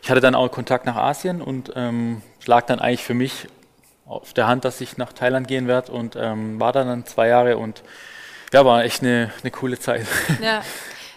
ich 0.00 0.08
hatte 0.08 0.20
dann 0.20 0.36
auch 0.36 0.48
Kontakt 0.52 0.86
nach 0.86 0.94
Asien 0.94 1.42
und 1.42 1.72
ähm, 1.74 2.22
lag 2.46 2.64
dann 2.66 2.78
eigentlich 2.78 3.02
für 3.02 3.14
mich 3.14 3.48
auf 4.06 4.32
der 4.32 4.46
Hand, 4.46 4.64
dass 4.64 4.80
ich 4.80 4.96
nach 4.98 5.12
Thailand 5.12 5.48
gehen 5.48 5.66
werde 5.66 5.90
und 5.90 6.14
ähm, 6.14 6.60
war 6.60 6.70
dann, 6.70 6.86
dann 6.86 7.06
zwei 7.06 7.26
Jahre 7.26 7.58
und 7.58 7.82
ja, 8.52 8.64
war 8.64 8.84
echt 8.84 9.02
eine, 9.02 9.32
eine 9.42 9.50
coole 9.50 9.80
Zeit. 9.80 10.06
Ja. 10.40 10.62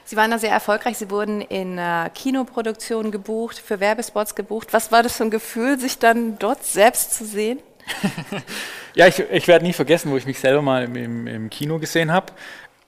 Sie 0.06 0.18
waren 0.18 0.32
da 0.32 0.40
sehr 0.40 0.52
erfolgreich. 0.52 0.98
Sie 0.98 1.12
wurden 1.12 1.42
in 1.42 1.78
äh, 1.78 2.10
Kinoproduktionen 2.14 3.12
gebucht, 3.12 3.60
für 3.60 3.80
Werbespots 3.80 4.34
gebucht. 4.34 4.74
Was 4.74 4.92
war 4.92 5.04
das 5.04 5.18
für 5.18 5.24
ein 5.24 5.32
Gefühl, 5.32 5.80
sich 5.80 6.00
dann 6.00 6.40
dort 6.40 6.66
selbst 6.66 7.14
zu 7.14 7.26
sehen? 7.26 7.60
ja, 8.96 9.08
ich, 9.08 9.20
ich 9.20 9.48
werde 9.48 9.66
nie 9.66 9.74
vergessen, 9.74 10.12
wo 10.12 10.18
ich 10.18 10.26
mich 10.26 10.40
selber 10.40 10.62
mal 10.62 10.84
im, 10.84 11.28
im 11.28 11.50
Kino 11.50 11.80
gesehen 11.80 12.12
habe. 12.12 12.34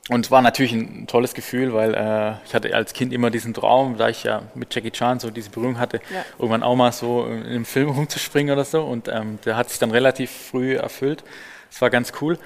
Und 0.07 0.25
es 0.25 0.31
war 0.31 0.43
natürlich 0.43 0.71
ein 0.71 1.07
tolles 1.07 1.33
Gefühl, 1.33 1.73
weil 1.73 1.95
äh, 1.95 2.33
ich 2.45 2.53
hatte 2.53 2.73
als 2.75 2.93
Kind 2.93 3.11
immer 3.11 3.31
diesen 3.31 3.55
Traum, 3.55 3.97
da 3.97 4.07
ich 4.07 4.23
ja 4.23 4.43
mit 4.53 4.73
Jackie 4.73 4.91
Chan 4.91 5.19
so 5.19 5.31
diese 5.31 5.49
Berührung 5.49 5.79
hatte, 5.79 5.99
ja. 6.13 6.23
irgendwann 6.37 6.61
auch 6.61 6.75
mal 6.75 6.91
so 6.91 7.25
in 7.25 7.43
einem 7.43 7.65
Film 7.65 7.89
rumzuspringen 7.89 8.53
oder 8.53 8.65
so. 8.65 8.83
Und 8.83 9.07
ähm, 9.07 9.39
der 9.45 9.57
hat 9.57 9.71
sich 9.71 9.79
dann 9.79 9.89
relativ 9.89 10.29
früh 10.29 10.75
erfüllt. 10.75 11.23
Das 11.71 11.81
war 11.81 11.89
ganz 11.89 12.13
cool. 12.21 12.37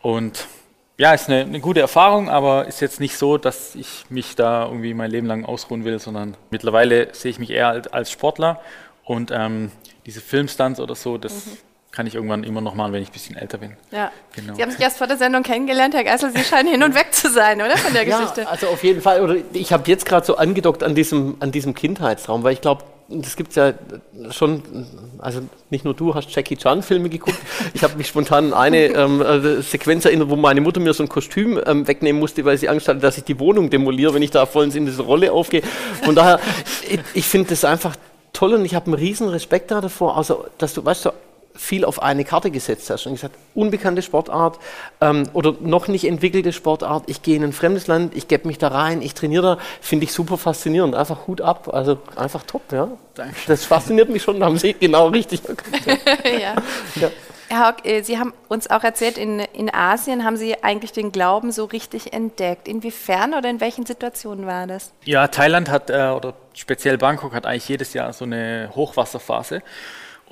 Und 0.00 0.46
ja, 0.96 1.12
ist 1.12 1.28
eine, 1.28 1.42
eine, 1.42 1.60
gute 1.60 1.80
Erfahrung, 1.80 2.30
aber 2.30 2.66
ist 2.66 2.80
jetzt 2.80 2.98
nicht 2.98 3.18
so, 3.18 3.36
dass 3.36 3.74
ich 3.74 4.06
mich 4.08 4.34
da 4.34 4.64
irgendwie 4.64 4.94
mein 4.94 5.10
Leben 5.10 5.26
lang 5.26 5.44
ausruhen 5.44 5.84
will, 5.84 5.98
sondern 5.98 6.36
mittlerweile 6.50 7.14
sehe 7.14 7.30
ich 7.30 7.38
mich 7.38 7.50
eher 7.50 7.68
als, 7.68 7.88
als 7.88 8.10
Sportler 8.10 8.60
und 9.04 9.30
ähm, 9.32 9.70
diese 10.06 10.20
Filmstunts 10.20 10.80
oder 10.80 10.94
so, 10.94 11.18
das 11.18 11.46
mhm 11.46 11.58
kann 11.92 12.06
ich 12.06 12.14
irgendwann 12.14 12.42
immer 12.42 12.62
noch 12.62 12.74
machen, 12.74 12.94
wenn 12.94 13.02
ich 13.02 13.10
ein 13.10 13.12
bisschen 13.12 13.36
älter 13.36 13.58
bin. 13.58 13.76
Ja. 13.90 14.10
Genau. 14.34 14.54
Sie 14.54 14.62
haben 14.62 14.70
sich 14.70 14.80
erst 14.80 14.96
vor 14.96 15.06
der 15.06 15.18
Sendung 15.18 15.42
kennengelernt, 15.42 15.94
Herr 15.94 16.04
Geisel. 16.04 16.30
Sie 16.34 16.42
scheinen 16.42 16.70
hin 16.70 16.82
und 16.82 16.94
weg 16.94 17.08
zu 17.12 17.30
sein, 17.30 17.60
oder? 17.60 17.76
Von 17.76 17.92
der 17.92 18.06
Geschichte. 18.06 18.42
Ja, 18.42 18.48
also 18.48 18.68
auf 18.68 18.82
jeden 18.82 19.02
Fall. 19.02 19.20
Oder 19.20 19.36
ich 19.52 19.72
habe 19.74 19.88
jetzt 19.88 20.06
gerade 20.06 20.24
so 20.24 20.36
angedockt 20.36 20.82
an 20.82 20.94
diesem, 20.94 21.36
an 21.40 21.52
diesem 21.52 21.74
Kindheitstraum, 21.74 22.42
weil 22.44 22.54
ich 22.54 22.62
glaube, 22.62 22.84
das 23.08 23.36
gibt 23.36 23.50
es 23.50 23.56
ja 23.56 23.74
schon, 24.30 24.62
also 25.18 25.42
nicht 25.68 25.84
nur 25.84 25.92
du 25.92 26.14
hast 26.14 26.34
Jackie 26.34 26.56
Chan-Filme 26.56 27.10
geguckt. 27.10 27.36
Ich 27.74 27.84
habe 27.84 27.96
mich 27.96 28.06
spontan 28.08 28.54
an 28.54 28.58
eine 28.58 28.86
ähm, 28.86 29.20
äh, 29.20 29.60
Sequenz 29.60 30.06
erinnert, 30.06 30.30
wo 30.30 30.36
meine 30.36 30.62
Mutter 30.62 30.80
mir 30.80 30.94
so 30.94 31.02
ein 31.02 31.10
Kostüm 31.10 31.60
ähm, 31.66 31.86
wegnehmen 31.86 32.18
musste, 32.18 32.42
weil 32.46 32.56
sie 32.56 32.70
Angst 32.70 32.88
hatte, 32.88 33.00
dass 33.00 33.18
ich 33.18 33.24
die 33.24 33.38
Wohnung 33.38 33.68
demoliere, 33.68 34.14
wenn 34.14 34.22
ich 34.22 34.30
da 34.30 34.46
vollends 34.46 34.76
in 34.76 34.86
diese 34.86 35.02
Rolle 35.02 35.30
aufgehe. 35.30 35.60
Von 36.04 36.14
daher, 36.14 36.40
ich, 36.88 37.00
ich 37.12 37.26
finde 37.26 37.50
das 37.50 37.66
einfach 37.66 37.96
toll 38.32 38.54
und 38.54 38.64
ich 38.64 38.74
habe 38.74 38.86
einen 38.86 38.94
riesen 38.94 39.28
Respekt 39.28 39.70
davor, 39.70 40.16
also 40.16 40.46
dass 40.56 40.72
du, 40.72 40.82
weißt 40.82 41.04
du, 41.04 41.10
viel 41.62 41.84
auf 41.84 42.02
eine 42.02 42.24
Karte 42.24 42.50
gesetzt 42.50 42.90
hast 42.90 43.06
und 43.06 43.14
gesagt, 43.14 43.36
unbekannte 43.54 44.02
Sportart 44.02 44.58
ähm, 45.00 45.28
oder 45.32 45.54
noch 45.60 45.86
nicht 45.86 46.04
entwickelte 46.04 46.52
Sportart, 46.52 47.04
ich 47.06 47.22
gehe 47.22 47.36
in 47.36 47.44
ein 47.44 47.52
fremdes 47.52 47.86
Land, 47.86 48.16
ich 48.16 48.26
gebe 48.26 48.48
mich 48.48 48.58
da 48.58 48.68
rein, 48.68 49.00
ich 49.00 49.14
trainiere 49.14 49.56
da, 49.56 49.58
finde 49.80 50.04
ich 50.04 50.12
super 50.12 50.38
faszinierend. 50.38 50.96
Einfach 50.96 51.28
Hut 51.28 51.40
ab, 51.40 51.72
also 51.72 51.98
einfach 52.16 52.42
top, 52.42 52.72
ja. 52.72 52.88
Danke. 53.14 53.36
Das 53.46 53.64
fasziniert 53.64 54.08
mich 54.08 54.22
schon, 54.22 54.42
haben 54.42 54.58
Sie 54.58 54.74
genau 54.74 55.08
richtig 55.08 55.42
ja. 56.24 56.56
ja. 56.96 57.10
Herr 57.48 57.68
Hock, 57.68 57.84
äh, 57.84 58.02
Sie 58.02 58.18
haben 58.18 58.32
uns 58.48 58.68
auch 58.68 58.82
erzählt, 58.82 59.16
in, 59.16 59.38
in 59.38 59.72
Asien 59.72 60.24
haben 60.24 60.36
Sie 60.36 60.64
eigentlich 60.64 60.92
den 60.92 61.12
Glauben 61.12 61.52
so 61.52 61.66
richtig 61.66 62.12
entdeckt. 62.12 62.66
Inwiefern 62.66 63.34
oder 63.34 63.48
in 63.48 63.60
welchen 63.60 63.86
Situationen 63.86 64.46
war 64.46 64.66
das? 64.66 64.92
Ja, 65.04 65.28
Thailand 65.28 65.70
hat, 65.70 65.90
äh, 65.90 66.12
oder 66.16 66.34
speziell 66.54 66.98
Bangkok 66.98 67.34
hat 67.34 67.46
eigentlich 67.46 67.68
jedes 67.68 67.92
Jahr 67.92 68.12
so 68.12 68.24
eine 68.24 68.70
Hochwasserphase. 68.74 69.62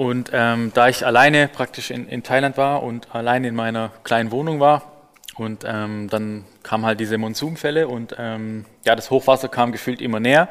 Und 0.00 0.30
ähm, 0.32 0.70
da 0.72 0.88
ich 0.88 1.04
alleine 1.04 1.46
praktisch 1.46 1.90
in, 1.90 2.08
in 2.08 2.22
Thailand 2.22 2.56
war 2.56 2.82
und 2.82 3.14
alleine 3.14 3.48
in 3.48 3.54
meiner 3.54 3.90
kleinen 4.02 4.30
Wohnung 4.30 4.58
war, 4.58 4.90
und 5.36 5.62
ähm, 5.66 6.08
dann 6.08 6.46
kamen 6.62 6.86
halt 6.86 7.00
diese 7.00 7.18
Monsunfälle 7.18 7.86
und 7.86 8.16
ähm, 8.18 8.64
ja, 8.86 8.96
das 8.96 9.10
Hochwasser 9.10 9.48
kam 9.48 9.72
gefühlt 9.72 10.00
immer 10.00 10.18
näher. 10.18 10.48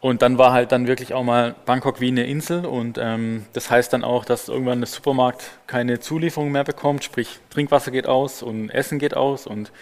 Und 0.00 0.20
dann 0.20 0.36
war 0.36 0.52
halt 0.52 0.70
dann 0.70 0.86
wirklich 0.86 1.14
auch 1.14 1.24
mal 1.24 1.54
Bangkok 1.64 2.02
wie 2.02 2.08
eine 2.08 2.26
Insel 2.26 2.66
und 2.66 2.98
ähm, 3.00 3.46
das 3.54 3.70
heißt 3.70 3.94
dann 3.94 4.04
auch, 4.04 4.26
dass 4.26 4.50
irgendwann 4.50 4.80
der 4.80 4.86
Supermarkt 4.86 5.44
keine 5.66 5.98
Zulieferung 6.00 6.52
mehr 6.52 6.64
bekommt, 6.64 7.04
sprich 7.04 7.40
Trinkwasser 7.48 7.90
geht 7.90 8.06
aus 8.06 8.42
und 8.42 8.68
Essen 8.68 8.98
geht 8.98 9.16
aus 9.16 9.46
und 9.46 9.72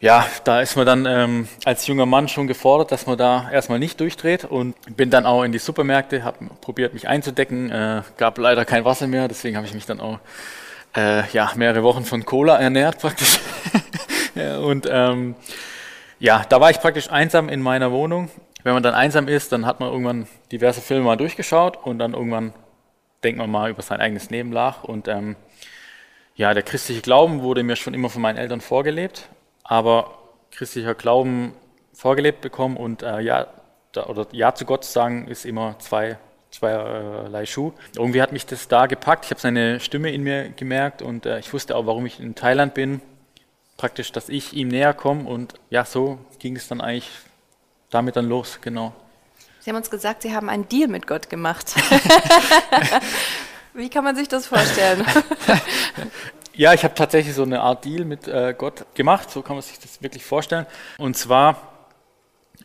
ja, 0.00 0.26
da 0.44 0.60
ist 0.60 0.76
man 0.76 0.86
dann 0.86 1.06
ähm, 1.06 1.48
als 1.64 1.86
junger 1.86 2.06
Mann 2.06 2.28
schon 2.28 2.46
gefordert, 2.46 2.90
dass 2.90 3.06
man 3.06 3.18
da 3.18 3.50
erstmal 3.50 3.78
nicht 3.78 4.00
durchdreht 4.00 4.44
und 4.44 4.74
bin 4.96 5.10
dann 5.10 5.26
auch 5.26 5.42
in 5.44 5.52
die 5.52 5.58
Supermärkte, 5.58 6.24
habe 6.24 6.46
probiert 6.60 6.94
mich 6.94 7.06
einzudecken, 7.06 7.70
äh, 7.70 8.02
gab 8.16 8.38
leider 8.38 8.64
kein 8.64 8.84
Wasser 8.84 9.06
mehr, 9.06 9.28
deswegen 9.28 9.56
habe 9.56 9.66
ich 9.66 9.74
mich 9.74 9.86
dann 9.86 10.00
auch 10.00 10.18
äh, 10.96 11.28
ja, 11.30 11.52
mehrere 11.54 11.82
Wochen 11.82 12.04
von 12.04 12.24
Cola 12.24 12.58
ernährt 12.58 12.98
praktisch. 12.98 13.38
und 14.62 14.88
ähm, 14.90 15.36
Ja, 16.20 16.44
da 16.46 16.60
war 16.60 16.70
ich 16.70 16.80
praktisch 16.80 17.10
einsam 17.10 17.48
in 17.48 17.62
meiner 17.62 17.92
Wohnung. 17.92 18.30
Wenn 18.62 18.74
man 18.74 18.82
dann 18.82 18.92
einsam 18.92 19.26
ist, 19.26 19.52
dann 19.52 19.64
hat 19.64 19.80
man 19.80 19.90
irgendwann 19.90 20.26
diverse 20.52 20.82
Filme 20.82 21.06
mal 21.06 21.16
durchgeschaut 21.16 21.78
und 21.82 21.98
dann 21.98 22.12
irgendwann 22.12 22.52
denkt 23.24 23.38
man 23.38 23.50
mal 23.50 23.70
über 23.70 23.80
sein 23.80 24.00
eigenes 24.00 24.28
Leben 24.28 24.50
nach. 24.50 24.84
Und 24.84 25.08
ähm, 25.08 25.36
ja, 26.36 26.52
der 26.52 26.62
christliche 26.62 27.00
Glauben 27.00 27.40
wurde 27.40 27.62
mir 27.62 27.74
schon 27.74 27.94
immer 27.94 28.10
von 28.10 28.20
meinen 28.20 28.36
Eltern 28.36 28.60
vorgelebt, 28.60 29.30
aber 29.70 30.18
christlicher 30.50 30.96
Glauben 30.96 31.54
vorgelebt 31.94 32.40
bekommen 32.40 32.76
und 32.76 33.04
äh, 33.04 33.20
ja, 33.20 33.46
da, 33.92 34.06
oder 34.06 34.26
Ja 34.32 34.52
zu 34.52 34.64
Gott 34.64 34.84
sagen 34.84 35.28
ist 35.28 35.46
immer 35.46 35.78
zwei 35.78 36.18
zweierlei 36.50 37.46
Schuh. 37.46 37.72
Irgendwie 37.94 38.20
hat 38.20 38.32
mich 38.32 38.44
das 38.44 38.66
da 38.66 38.86
gepackt. 38.86 39.26
Ich 39.26 39.30
habe 39.30 39.40
seine 39.40 39.78
Stimme 39.78 40.10
in 40.10 40.24
mir 40.24 40.48
gemerkt 40.48 41.02
und 41.02 41.24
äh, 41.24 41.38
ich 41.38 41.52
wusste 41.52 41.76
auch, 41.76 41.86
warum 41.86 42.04
ich 42.04 42.18
in 42.18 42.34
Thailand 42.34 42.74
bin. 42.74 43.00
Praktisch, 43.76 44.10
dass 44.10 44.28
ich 44.28 44.54
ihm 44.54 44.66
näher 44.66 44.92
komme 44.92 45.28
und 45.28 45.54
ja, 45.70 45.84
so 45.84 46.18
ging 46.40 46.56
es 46.56 46.66
dann 46.66 46.80
eigentlich 46.80 47.08
damit 47.90 48.16
dann 48.16 48.28
los, 48.28 48.58
genau. 48.60 48.92
Sie 49.60 49.70
haben 49.70 49.76
uns 49.76 49.90
gesagt, 49.90 50.22
Sie 50.22 50.34
haben 50.34 50.48
einen 50.48 50.68
Deal 50.68 50.88
mit 50.88 51.06
Gott 51.06 51.30
gemacht. 51.30 51.74
Wie 53.74 53.88
kann 53.88 54.02
man 54.02 54.16
sich 54.16 54.26
das 54.26 54.48
vorstellen? 54.48 55.06
ja, 56.60 56.74
ich 56.74 56.84
habe 56.84 56.92
tatsächlich 56.92 57.34
so 57.34 57.42
eine 57.42 57.62
Art 57.62 57.86
Deal 57.86 58.04
mit 58.04 58.28
äh, 58.28 58.54
Gott 58.56 58.84
gemacht, 58.94 59.30
so 59.30 59.40
kann 59.40 59.56
man 59.56 59.62
sich 59.62 59.78
das 59.78 60.02
wirklich 60.02 60.26
vorstellen. 60.26 60.66
Und 60.98 61.16
zwar, 61.16 61.56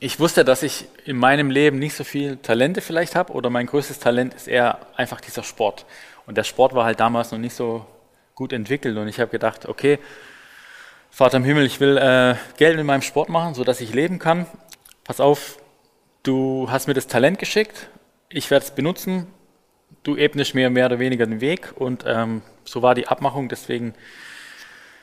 ich 0.02 0.20
wusste, 0.20 0.44
dass 0.44 0.64
ich 0.64 0.90
in 1.06 1.16
meinem 1.16 1.50
Leben 1.50 1.80
nicht 1.80 1.96
so 1.96 2.04
viel 2.04 2.36
Talente 2.36 2.82
vielleicht 2.82 3.16
habe 3.16 3.32
oder 3.32 3.50
mein 3.50 3.68
größtes 3.68 4.00
Talent 4.00 4.34
ist 4.34 4.50
eher 4.50 4.80
einfach 4.98 5.22
dieser 5.22 5.44
Sport. 5.44 5.86
Und 6.26 6.36
der 6.36 6.44
Sport 6.44 6.76
war 6.76 6.84
halt 6.84 7.00
damals 7.00 7.32
noch 7.32 7.40
nicht 7.40 7.56
so 7.56 7.86
gut 8.34 8.52
entwickelt 8.52 8.98
und 8.98 9.08
ich 9.08 9.22
habe 9.22 9.32
gedacht, 9.32 9.66
okay, 9.66 10.00
Vater 11.10 11.38
im 11.38 11.46
Himmel, 11.46 11.66
ich 11.66 11.80
will 11.80 11.96
äh, 11.96 12.36
Geld 12.58 12.78
in 12.78 12.86
meinem 12.86 13.02
Sport 13.02 13.30
machen, 13.30 13.54
sodass 13.54 13.80
ich 13.80 13.94
leben 13.94 14.20
kann. 14.20 14.46
Pass 15.06 15.22
auf, 15.22 15.58
du 16.22 16.68
hast 16.70 16.88
mir 16.88 16.96
das 16.96 17.08
Talent 17.08 17.40
geschickt, 17.40 17.88
ich 18.28 18.52
werde 18.52 18.66
es 18.66 18.72
benutzen, 18.72 19.28
du 20.06 20.16
ebnest 20.16 20.56
mir 20.56 20.70
mehr 20.70 20.86
oder 20.86 21.00
weniger 21.00 21.26
den 21.26 21.42
Weg 21.42 21.74
und 21.76 22.06
ähm, 22.08 22.42
so 22.64 22.82
war 22.82 22.96
die 22.96 23.08
Abmachung. 23.08 23.50
Deswegen, 23.50 23.94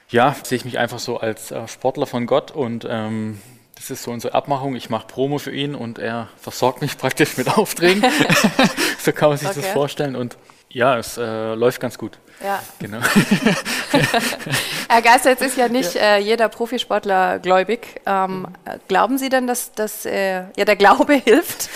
ja, 0.08 0.34
sehe 0.42 0.56
ich 0.56 0.64
mich 0.64 0.78
einfach 0.78 0.98
so 0.98 1.18
als 1.18 1.50
äh, 1.50 1.68
Sportler 1.68 2.06
von 2.06 2.26
Gott 2.26 2.50
und 2.52 2.86
ähm, 2.88 3.38
das 3.74 3.90
ist 3.90 4.04
so 4.04 4.12
unsere 4.12 4.34
Abmachung. 4.34 4.76
Ich 4.76 4.90
mache 4.90 5.08
Promo 5.08 5.38
für 5.38 5.52
ihn 5.52 5.74
und 5.74 5.98
er 5.98 6.28
versorgt 6.38 6.80
mich 6.80 6.96
praktisch 6.98 7.36
mit 7.36 7.58
Aufträgen. 7.58 8.02
so 8.98 9.12
kann 9.12 9.28
man 9.28 9.38
sich 9.38 9.48
okay. 9.48 9.60
das 9.60 9.70
vorstellen 9.70 10.16
und 10.16 10.38
ja, 10.72 10.98
es 10.98 11.18
äh, 11.18 11.54
läuft 11.54 11.80
ganz 11.80 11.98
gut. 11.98 12.18
Ja. 12.42 12.60
Genau. 12.78 12.98
Herr 14.88 15.02
Geister, 15.02 15.30
jetzt 15.30 15.42
ist 15.42 15.56
ja 15.56 15.68
nicht 15.68 15.94
ja. 15.94 16.16
Äh, 16.16 16.18
jeder 16.18 16.48
Profisportler 16.48 17.38
gläubig. 17.38 18.00
Ähm, 18.06 18.48
glauben 18.88 19.18
Sie 19.18 19.28
denn, 19.28 19.46
dass, 19.46 19.72
dass 19.72 20.04
äh, 20.06 20.44
ja, 20.56 20.64
der 20.64 20.76
Glaube 20.76 21.14
hilft 21.24 21.68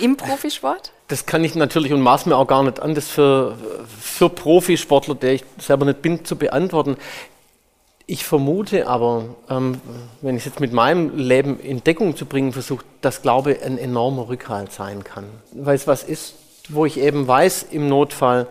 im 0.00 0.16
Profisport? 0.16 0.92
Das 1.08 1.26
kann 1.26 1.44
ich 1.44 1.54
natürlich 1.54 1.92
und 1.92 2.00
maß 2.00 2.26
mir 2.26 2.36
auch 2.36 2.46
gar 2.46 2.62
nicht 2.62 2.80
an, 2.80 2.94
das 2.94 3.08
für, 3.08 3.56
für 4.00 4.28
Profisportler, 4.28 5.14
der 5.14 5.34
ich 5.34 5.44
selber 5.58 5.84
nicht 5.84 6.02
bin, 6.02 6.24
zu 6.24 6.36
beantworten. 6.36 6.96
Ich 8.06 8.24
vermute 8.24 8.88
aber, 8.88 9.24
ähm, 9.48 9.80
wenn 10.20 10.36
ich 10.36 10.42
es 10.42 10.46
jetzt 10.46 10.60
mit 10.60 10.72
meinem 10.72 11.16
Leben 11.16 11.60
in 11.60 11.84
Deckung 11.84 12.16
zu 12.16 12.26
bringen 12.26 12.52
versuche, 12.52 12.84
dass 13.00 13.22
Glaube 13.22 13.58
ein 13.64 13.78
enormer 13.78 14.28
Rückhalt 14.28 14.72
sein 14.72 15.04
kann. 15.04 15.24
Weil 15.52 15.76
es 15.76 15.86
was 15.86 16.02
ist, 16.02 16.34
wo 16.68 16.86
ich 16.86 16.98
eben 16.98 17.26
weiß 17.26 17.66
im 17.70 17.88
Notfall, 17.88 18.46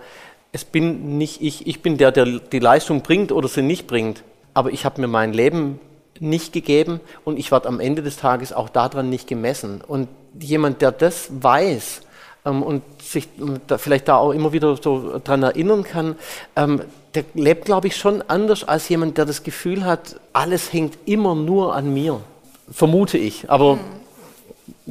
es 0.52 0.66
bin 0.66 1.18
nicht 1.18 1.42
ich, 1.42 1.68
ich 1.68 1.82
bin 1.82 1.98
der, 1.98 2.12
der 2.12 2.26
die 2.26 2.60
Leistung 2.60 3.02
bringt 3.02 3.32
oder 3.32 3.48
sie 3.48 3.62
nicht 3.62 3.88
bringt. 3.88 4.24
Aber 4.54 4.72
ich 4.72 4.84
habe 4.84 5.00
mir 5.00 5.08
mein 5.08 5.34
Leben 5.34 5.80
nicht 6.20 6.54
gegeben 6.54 7.00
und 7.24 7.40
ich 7.40 7.52
werde 7.52 7.68
am 7.68 7.80
Ende 7.80 8.02
des 8.02 8.18
Tages 8.18 8.54
auch 8.54 8.70
daran 8.70 9.10
nicht 9.10 9.28
gemessen. 9.28 9.82
Und 9.86 10.10
jemand, 10.40 10.82
der 10.82 10.92
das 10.92 11.30
weiß 11.32 12.02
ähm, 12.46 12.64
und 12.64 12.84
sich 13.02 13.28
ähm, 13.40 13.62
da 13.68 13.78
vielleicht 13.78 14.08
da 14.08 14.18
auch 14.18 14.32
immer 14.32 14.52
wieder 14.52 14.76
so 14.76 15.20
dran 15.24 15.44
erinnern 15.44 15.84
kann, 15.84 16.16
ähm, 16.56 16.82
der 17.16 17.24
lebt, 17.34 17.66
glaube 17.66 17.88
ich, 17.88 17.96
schon 17.96 18.22
anders 18.28 18.64
als 18.64 18.88
jemand, 18.90 19.18
der 19.18 19.26
das 19.26 19.44
Gefühl 19.44 19.86
hat, 19.86 20.20
alles 20.32 20.72
hängt 20.72 20.98
immer 21.06 21.36
nur 21.36 21.76
an 21.76 21.94
mir. 21.94 22.22
Vermute 22.70 23.18
ich. 23.18 23.50
Aber 23.50 23.76
mhm 23.76 24.02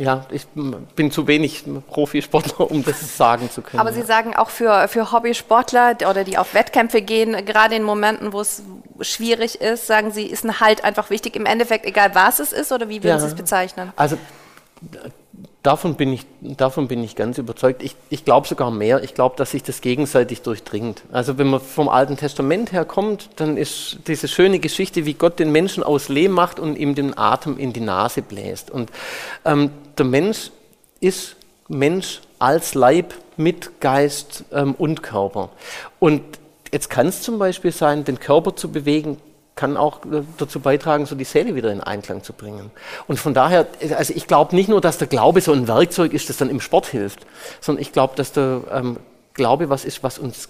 ja, 0.00 0.24
ich 0.30 0.46
bin 0.96 1.10
zu 1.10 1.26
wenig 1.26 1.64
Profisportler, 1.88 2.70
um 2.70 2.82
das 2.82 3.18
sagen 3.18 3.50
zu 3.50 3.60
können. 3.60 3.80
Aber 3.80 3.92
Sie 3.92 4.00
sagen 4.00 4.34
auch 4.34 4.48
für, 4.48 4.88
für 4.88 5.12
Hobbysportler 5.12 5.94
oder 6.08 6.24
die 6.24 6.38
auf 6.38 6.54
Wettkämpfe 6.54 7.02
gehen, 7.02 7.44
gerade 7.44 7.74
in 7.74 7.82
Momenten, 7.82 8.32
wo 8.32 8.40
es 8.40 8.62
schwierig 9.02 9.60
ist, 9.60 9.86
sagen 9.86 10.10
Sie, 10.10 10.24
ist 10.24 10.42
ein 10.44 10.58
Halt 10.58 10.84
einfach 10.84 11.10
wichtig 11.10 11.36
im 11.36 11.44
Endeffekt, 11.44 11.84
egal 11.84 12.14
was 12.14 12.38
es 12.38 12.54
ist 12.54 12.72
oder 12.72 12.88
wie 12.88 13.02
würden 13.02 13.08
ja, 13.08 13.18
Sie 13.18 13.26
es 13.26 13.34
bezeichnen? 13.34 13.92
Also 13.96 14.16
Davon 15.62 15.96
bin 15.96 16.10
ich, 16.14 16.24
davon 16.40 16.88
bin 16.88 17.04
ich 17.04 17.16
ganz 17.16 17.36
überzeugt. 17.36 17.82
Ich, 17.82 17.94
ich 18.08 18.24
glaube 18.24 18.48
sogar 18.48 18.70
mehr. 18.70 19.02
Ich 19.02 19.12
glaube, 19.12 19.36
dass 19.36 19.50
sich 19.50 19.62
das 19.62 19.82
gegenseitig 19.82 20.40
durchdringt. 20.40 21.02
Also 21.12 21.36
wenn 21.36 21.48
man 21.48 21.60
vom 21.60 21.90
Alten 21.90 22.16
Testament 22.16 22.72
herkommt, 22.72 23.28
dann 23.36 23.58
ist 23.58 23.98
diese 24.06 24.26
schöne 24.26 24.58
Geschichte, 24.58 25.04
wie 25.04 25.12
Gott 25.12 25.38
den 25.38 25.52
Menschen 25.52 25.82
aus 25.82 26.08
Lehm 26.08 26.32
macht 26.32 26.58
und 26.58 26.76
ihm 26.76 26.94
den 26.94 27.16
Atem 27.16 27.58
in 27.58 27.74
die 27.74 27.80
Nase 27.80 28.22
bläst. 28.22 28.70
Und 28.70 28.90
ähm, 29.44 29.70
der 29.98 30.06
Mensch 30.06 30.50
ist 31.00 31.36
Mensch 31.68 32.22
als 32.38 32.74
Leib 32.74 33.12
mit 33.36 33.80
Geist 33.80 34.44
ähm, 34.52 34.74
und 34.78 35.02
Körper. 35.02 35.50
Und 35.98 36.22
jetzt 36.72 36.88
kann 36.88 37.08
es 37.08 37.20
zum 37.20 37.38
Beispiel 37.38 37.72
sein, 37.72 38.04
den 38.04 38.18
Körper 38.18 38.56
zu 38.56 38.72
bewegen, 38.72 39.18
kann 39.54 39.76
auch 39.76 40.04
äh, 40.06 40.22
dazu 40.38 40.60
beitragen, 40.60 41.06
so 41.06 41.14
die 41.14 41.24
Seele 41.24 41.54
wieder 41.54 41.72
in 41.72 41.80
Einklang 41.80 42.22
zu 42.22 42.32
bringen. 42.32 42.70
Und 43.08 43.18
von 43.18 43.34
daher, 43.34 43.66
also 43.96 44.14
ich 44.14 44.26
glaube 44.26 44.54
nicht 44.56 44.68
nur, 44.68 44.80
dass 44.80 44.98
der 44.98 45.08
Glaube 45.08 45.40
so 45.40 45.52
ein 45.52 45.68
Werkzeug 45.68 46.12
ist, 46.12 46.28
das 46.28 46.36
dann 46.36 46.50
im 46.50 46.60
Sport 46.60 46.86
hilft, 46.86 47.26
sondern 47.60 47.82
ich 47.82 47.92
glaube, 47.92 48.14
dass 48.16 48.32
der 48.32 48.62
ähm, 48.72 48.98
Glaube 49.34 49.70
was 49.70 49.84
ist, 49.84 50.02
was 50.02 50.18
uns 50.18 50.48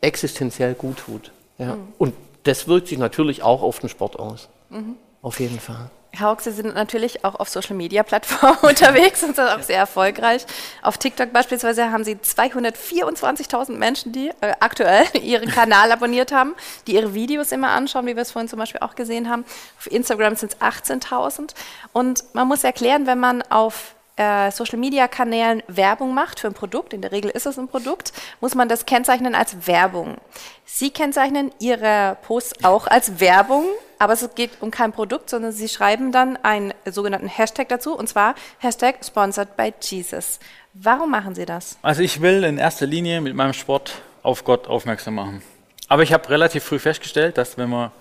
existenziell 0.00 0.74
gut 0.74 0.98
tut. 0.98 1.32
Ja. 1.58 1.76
Mhm. 1.76 1.88
Und 1.98 2.14
das 2.44 2.68
wirkt 2.68 2.88
sich 2.88 2.98
natürlich 2.98 3.42
auch 3.42 3.62
auf 3.62 3.78
den 3.78 3.88
Sport 3.88 4.18
aus. 4.18 4.48
Mhm. 4.70 4.96
Auf 5.22 5.38
jeden 5.40 5.60
Fall. 5.60 5.90
Herr 6.14 6.28
Hock, 6.28 6.42
Sie 6.42 6.50
sind 6.50 6.74
natürlich 6.74 7.24
auch 7.24 7.36
auf 7.36 7.48
Social 7.48 7.74
Media 7.74 8.02
Plattformen 8.02 8.58
unterwegs 8.62 9.22
und 9.22 9.34
sind 9.34 9.48
auch 9.48 9.62
sehr 9.62 9.78
erfolgreich. 9.78 10.44
Auf 10.82 10.98
TikTok 10.98 11.32
beispielsweise 11.32 11.90
haben 11.90 12.04
Sie 12.04 12.16
224.000 12.16 13.72
Menschen, 13.72 14.12
die 14.12 14.28
äh, 14.28 14.52
aktuell 14.60 15.06
Ihren 15.22 15.50
Kanal 15.50 15.90
abonniert 15.90 16.30
haben, 16.30 16.54
die 16.86 16.96
Ihre 16.96 17.14
Videos 17.14 17.50
immer 17.50 17.70
anschauen, 17.70 18.04
wie 18.06 18.14
wir 18.14 18.20
es 18.20 18.30
vorhin 18.30 18.48
zum 18.48 18.58
Beispiel 18.58 18.82
auch 18.82 18.94
gesehen 18.94 19.30
haben. 19.30 19.46
Auf 19.78 19.90
Instagram 19.90 20.36
sind 20.36 20.52
es 20.52 20.60
18.000. 20.60 21.54
Und 21.94 22.24
man 22.34 22.46
muss 22.46 22.62
erklären, 22.62 23.06
wenn 23.06 23.18
man 23.18 23.40
auf 23.50 23.94
äh, 24.16 24.50
Social 24.50 24.78
Media 24.78 25.08
Kanälen 25.08 25.62
Werbung 25.66 26.12
macht 26.12 26.40
für 26.40 26.46
ein 26.46 26.54
Produkt, 26.54 26.92
in 26.92 27.00
der 27.00 27.12
Regel 27.12 27.30
ist 27.30 27.46
es 27.46 27.58
ein 27.58 27.68
Produkt, 27.68 28.12
muss 28.42 28.54
man 28.54 28.68
das 28.68 28.84
kennzeichnen 28.84 29.34
als 29.34 29.66
Werbung. 29.66 30.18
Sie 30.66 30.90
kennzeichnen 30.90 31.52
Ihre 31.58 32.18
Posts 32.22 32.64
auch 32.64 32.86
als 32.86 33.18
Werbung, 33.18 33.64
aber 34.02 34.14
es 34.14 34.28
geht 34.34 34.50
um 34.58 34.72
kein 34.72 34.90
Produkt, 34.90 35.30
sondern 35.30 35.52
Sie 35.52 35.68
schreiben 35.68 36.10
dann 36.10 36.36
einen 36.42 36.74
sogenannten 36.86 37.28
Hashtag 37.28 37.68
dazu 37.68 37.96
und 37.96 38.08
zwar 38.08 38.34
Hashtag 38.58 38.96
Sponsored 39.04 39.56
by 39.56 39.72
Jesus. 39.80 40.40
Warum 40.74 41.12
machen 41.12 41.36
Sie 41.36 41.44
das? 41.46 41.78
Also 41.82 42.02
ich 42.02 42.20
will 42.20 42.42
in 42.42 42.58
erster 42.58 42.84
Linie 42.84 43.20
mit 43.20 43.36
meinem 43.36 43.52
Sport 43.52 44.02
auf 44.24 44.42
Gott 44.42 44.66
aufmerksam 44.66 45.14
machen. 45.14 45.40
Aber 45.86 46.02
ich 46.02 46.12
habe 46.12 46.28
relativ 46.30 46.64
früh 46.64 46.80
festgestellt, 46.80 47.38
dass 47.38 47.56
wenn 47.58 47.70
man 47.70 47.92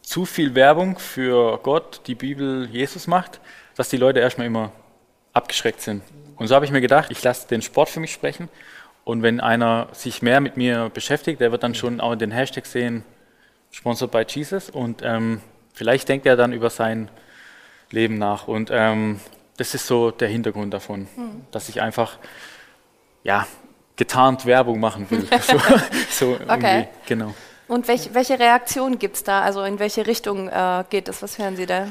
zu 0.00 0.26
viel 0.26 0.54
Werbung 0.54 0.96
für 0.96 1.58
Gott, 1.64 2.02
die 2.06 2.14
Bibel, 2.14 2.68
Jesus 2.70 3.08
macht, 3.08 3.40
dass 3.74 3.88
die 3.88 3.96
Leute 3.96 4.20
erstmal 4.20 4.46
immer 4.46 4.70
abgeschreckt 5.32 5.80
sind. 5.80 6.04
Und 6.36 6.46
so 6.46 6.54
habe 6.54 6.66
ich 6.66 6.70
mir 6.70 6.80
gedacht, 6.80 7.10
ich 7.10 7.20
lasse 7.24 7.48
den 7.48 7.62
Sport 7.62 7.88
für 7.88 7.98
mich 7.98 8.12
sprechen. 8.12 8.48
Und 9.02 9.22
wenn 9.24 9.40
einer 9.40 9.88
sich 9.90 10.22
mehr 10.22 10.40
mit 10.40 10.56
mir 10.56 10.88
beschäftigt, 10.94 11.40
der 11.40 11.50
wird 11.50 11.64
dann 11.64 11.74
schon 11.74 12.00
auch 12.00 12.14
den 12.14 12.30
Hashtag 12.30 12.64
sehen, 12.64 13.02
Sponsored 13.70 14.10
by 14.10 14.24
Jesus. 14.26 14.70
Und 14.70 15.02
ähm, 15.04 15.40
vielleicht 15.72 16.08
denkt 16.08 16.26
er 16.26 16.36
dann 16.36 16.52
über 16.52 16.70
sein 16.70 17.10
Leben 17.90 18.18
nach. 18.18 18.48
Und 18.48 18.70
ähm, 18.72 19.20
das 19.56 19.74
ist 19.74 19.86
so 19.86 20.10
der 20.10 20.28
Hintergrund 20.28 20.72
davon, 20.74 21.08
hm. 21.14 21.42
dass 21.50 21.68
ich 21.68 21.80
einfach 21.80 22.18
ja, 23.24 23.46
getarnt 23.96 24.46
Werbung 24.46 24.80
machen 24.80 25.10
will. 25.10 25.26
so, 25.42 25.58
so 26.10 26.38
okay. 26.48 26.88
Genau. 27.06 27.34
Und 27.66 27.86
welch, 27.86 28.14
welche 28.14 28.38
Reaktion 28.38 28.98
gibt 28.98 29.16
es 29.16 29.24
da? 29.24 29.42
Also 29.42 29.62
in 29.62 29.78
welche 29.78 30.06
Richtung 30.06 30.48
äh, 30.48 30.84
geht 30.88 31.08
das? 31.08 31.22
Was 31.22 31.38
hören 31.38 31.56
Sie 31.56 31.66
da? 31.66 31.88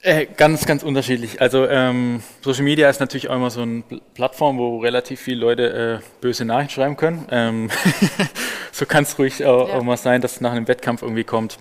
Äh, 0.00 0.26
ganz, 0.26 0.66
ganz 0.66 0.82
unterschiedlich. 0.82 1.40
Also 1.40 1.66
ähm, 1.68 2.22
Social 2.40 2.64
Media 2.64 2.90
ist 2.90 3.00
natürlich 3.00 3.28
auch 3.28 3.36
immer 3.36 3.50
so 3.50 3.62
eine 3.62 3.82
Plattform, 4.14 4.58
wo 4.58 4.78
relativ 4.78 5.20
viele 5.20 5.40
Leute 5.40 6.00
äh, 6.02 6.20
böse 6.20 6.44
Nachrichten 6.44 6.74
schreiben 6.74 6.96
können. 6.96 7.26
Ähm, 7.30 7.70
so 8.82 8.86
kann 8.86 9.04
es 9.04 9.16
ruhig 9.16 9.44
auch, 9.44 9.68
ja. 9.68 9.74
auch, 9.76 9.82
mal 9.84 9.96
sein, 9.96 10.20
dass 10.20 10.40
nach 10.40 10.50
einem 10.50 10.66
Wettkampf 10.66 11.02
irgendwie 11.02 11.22
kommt, 11.22 11.56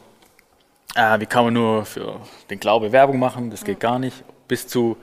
äh, 0.96 1.20
wie 1.20 1.28
kann 1.28 1.46
man 1.46 1.54
nur 1.54 1.86
für 1.86 2.20
den 2.50 2.60
Glaube 2.60 2.92
Werbung 2.92 3.20
machen, 3.20 3.52
das 3.52 3.64
geht 3.64 3.80
gar 3.80 4.00
nicht, 4.00 4.24
bis 4.48 4.68
zu 4.68 4.98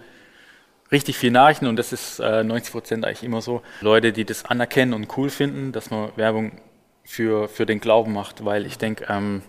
richtig 0.91 1.17
viel 1.17 1.31
Nachrichten 1.31 1.69
und 1.69 1.77
das 1.77 1.93
ist 1.93 2.19
äh, 2.19 2.43
90 2.43 2.73
Prozent 2.73 3.05
eigentlich 3.05 3.23
immer 3.23 3.41
so. 3.41 3.63
Leute, 3.83 4.13
die 4.13 4.25
das 4.25 4.45
anerkennen 4.45 4.95
und 4.95 5.17
cool 5.17 5.31
finden, 5.31 5.71
dass 5.71 5.91
man 5.91 6.11
Werbung 6.17 6.61
für, 7.05 7.49
für 7.49 7.67
den 7.67 7.79
Glauben 7.79 8.15
macht, 8.15 8.45
weil 8.45 8.67
ich 8.67 8.79
denke, 8.79 9.07
ähm, 9.09 9.43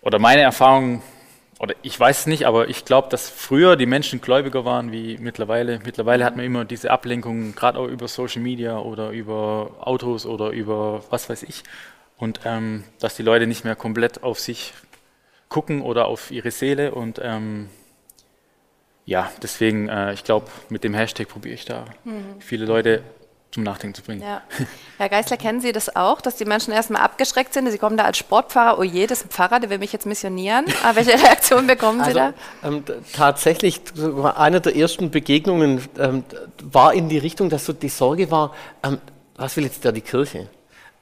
oder 0.00 0.20
meine 0.20 0.42
Erfahrung 0.42 1.02
oder 1.62 1.76
ich 1.82 1.98
weiß 1.98 2.20
es 2.20 2.26
nicht, 2.26 2.44
aber 2.44 2.68
ich 2.68 2.84
glaube, 2.84 3.08
dass 3.08 3.30
früher 3.30 3.76
die 3.76 3.86
Menschen 3.86 4.20
gläubiger 4.20 4.64
waren 4.64 4.90
wie 4.90 5.16
mittlerweile. 5.18 5.78
Mittlerweile 5.84 6.24
hat 6.24 6.34
man 6.34 6.44
immer 6.44 6.64
diese 6.64 6.90
Ablenkungen, 6.90 7.54
gerade 7.54 7.78
auch 7.78 7.86
über 7.86 8.08
Social 8.08 8.42
Media 8.42 8.80
oder 8.80 9.10
über 9.10 9.76
Autos 9.78 10.26
oder 10.26 10.50
über 10.50 11.04
was 11.10 11.30
weiß 11.30 11.44
ich. 11.44 11.62
Und 12.16 12.40
ähm, 12.44 12.82
dass 12.98 13.14
die 13.14 13.22
Leute 13.22 13.46
nicht 13.46 13.64
mehr 13.64 13.76
komplett 13.76 14.24
auf 14.24 14.40
sich 14.40 14.72
gucken 15.48 15.82
oder 15.82 16.06
auf 16.06 16.32
ihre 16.32 16.50
Seele. 16.50 16.96
Und 16.96 17.20
ähm, 17.22 17.68
ja, 19.04 19.30
deswegen, 19.40 19.88
äh, 19.88 20.14
ich 20.14 20.24
glaube, 20.24 20.48
mit 20.68 20.82
dem 20.82 20.94
Hashtag 20.94 21.28
probiere 21.28 21.54
ich 21.54 21.64
da 21.64 21.84
mhm. 22.02 22.40
viele 22.40 22.66
Leute 22.66 23.04
zum 23.52 23.62
Nachdenken 23.64 23.94
zu 23.94 24.02
bringen. 24.02 24.22
Ja. 24.22 24.42
Herr 24.96 25.10
Geisler, 25.10 25.36
kennen 25.36 25.60
Sie 25.60 25.72
das 25.72 25.94
auch, 25.94 26.20
dass 26.22 26.36
die 26.36 26.46
Menschen 26.46 26.72
erstmal 26.72 27.02
abgeschreckt 27.02 27.52
sind? 27.52 27.70
Sie 27.70 27.78
kommen 27.78 27.98
da 27.98 28.04
als 28.04 28.16
Sportfahrer, 28.16 28.78
oh 28.78 28.82
je, 28.82 29.06
das 29.06 29.18
ist 29.18 29.26
ein 29.26 29.30
Pfarrer, 29.30 29.60
der 29.60 29.68
will 29.68 29.78
mich 29.78 29.92
jetzt 29.92 30.06
missionieren. 30.06 30.64
Aber 30.82 30.90
ah, 30.90 30.96
welche 30.96 31.12
Reaktion 31.22 31.66
bekommen 31.66 32.00
Sie 32.00 32.18
also, 32.18 32.18
da? 32.18 32.34
Ähm, 32.64 32.82
tatsächlich, 33.12 33.80
eine 34.36 34.60
der 34.62 34.74
ersten 34.74 35.10
Begegnungen 35.10 35.82
ähm, 35.98 36.24
war 36.62 36.94
in 36.94 37.10
die 37.10 37.18
Richtung, 37.18 37.50
dass 37.50 37.66
so 37.66 37.74
die 37.74 37.90
Sorge 37.90 38.30
war, 38.30 38.54
ähm, 38.82 38.98
was 39.36 39.56
will 39.56 39.64
jetzt 39.64 39.84
da 39.84 39.92
die 39.92 40.00
Kirche? 40.00 40.48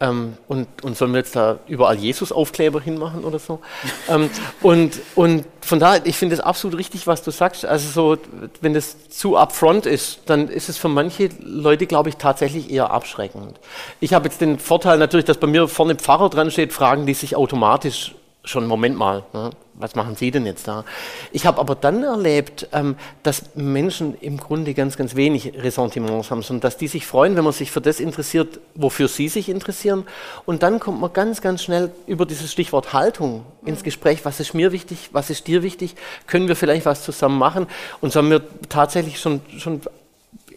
Ähm, 0.02 0.34
und, 0.48 0.66
und 0.82 0.96
sollen 0.96 1.12
wir 1.12 1.18
jetzt 1.18 1.36
da 1.36 1.58
überall 1.68 1.96
Jesus-Aufkleber 1.96 2.80
hinmachen 2.80 3.22
oder 3.22 3.38
so? 3.38 3.60
ähm, 4.08 4.30
und, 4.62 4.98
und 5.14 5.44
von 5.60 5.78
daher, 5.78 6.00
ich 6.04 6.16
finde 6.16 6.34
es 6.34 6.40
absolut 6.40 6.78
richtig, 6.78 7.06
was 7.06 7.22
du 7.22 7.30
sagst. 7.30 7.66
Also 7.66 8.16
so, 8.16 8.22
wenn 8.62 8.72
das 8.72 9.10
zu 9.10 9.36
upfront 9.36 9.84
ist, 9.84 10.20
dann 10.26 10.48
ist 10.48 10.70
es 10.70 10.78
für 10.78 10.88
manche 10.88 11.28
Leute, 11.40 11.86
glaube 11.86 12.08
ich, 12.08 12.16
tatsächlich 12.16 12.70
eher 12.70 12.90
abschreckend. 12.90 13.60
Ich 14.00 14.14
habe 14.14 14.28
jetzt 14.28 14.40
den 14.40 14.58
Vorteil 14.58 14.96
natürlich, 14.96 15.26
dass 15.26 15.36
bei 15.36 15.46
mir 15.46 15.68
vorne 15.68 15.96
Pfarrer 15.96 16.30
dran 16.30 16.50
steht, 16.50 16.72
fragen 16.72 17.04
die 17.04 17.14
sich 17.14 17.36
automatisch 17.36 18.14
schon, 18.44 18.66
Moment 18.66 18.96
mal, 18.96 19.24
ne? 19.32 19.50
was 19.74 19.94
machen 19.94 20.14
Sie 20.16 20.30
denn 20.30 20.46
jetzt 20.46 20.68
da? 20.68 20.84
Ich 21.32 21.46
habe 21.46 21.58
aber 21.58 21.74
dann 21.74 22.02
erlebt, 22.02 22.68
ähm, 22.72 22.96
dass 23.22 23.54
Menschen 23.54 24.14
im 24.20 24.36
Grunde 24.36 24.74
ganz, 24.74 24.96
ganz 24.96 25.14
wenig 25.14 25.52
Ressentiments 25.56 26.30
haben, 26.30 26.42
sondern 26.42 26.60
dass 26.60 26.76
die 26.76 26.88
sich 26.88 27.06
freuen, 27.06 27.36
wenn 27.36 27.44
man 27.44 27.52
sich 27.52 27.70
für 27.70 27.80
das 27.80 28.00
interessiert, 28.00 28.60
wofür 28.74 29.08
sie 29.08 29.28
sich 29.28 29.48
interessieren. 29.48 30.06
Und 30.46 30.62
dann 30.62 30.80
kommt 30.80 31.00
man 31.00 31.12
ganz, 31.12 31.40
ganz 31.40 31.62
schnell 31.62 31.90
über 32.06 32.26
dieses 32.26 32.52
Stichwort 32.52 32.92
Haltung 32.92 33.44
ins 33.64 33.82
Gespräch. 33.82 34.24
Was 34.24 34.40
ist 34.40 34.54
mir 34.54 34.72
wichtig? 34.72 35.10
Was 35.12 35.30
ist 35.30 35.46
dir 35.46 35.62
wichtig? 35.62 35.94
Können 36.26 36.48
wir 36.48 36.56
vielleicht 36.56 36.86
was 36.86 37.02
zusammen 37.02 37.38
machen? 37.38 37.66
Und 38.00 38.12
so 38.12 38.18
haben 38.20 38.30
wir 38.30 38.42
tatsächlich 38.68 39.18
schon, 39.18 39.40
schon 39.58 39.80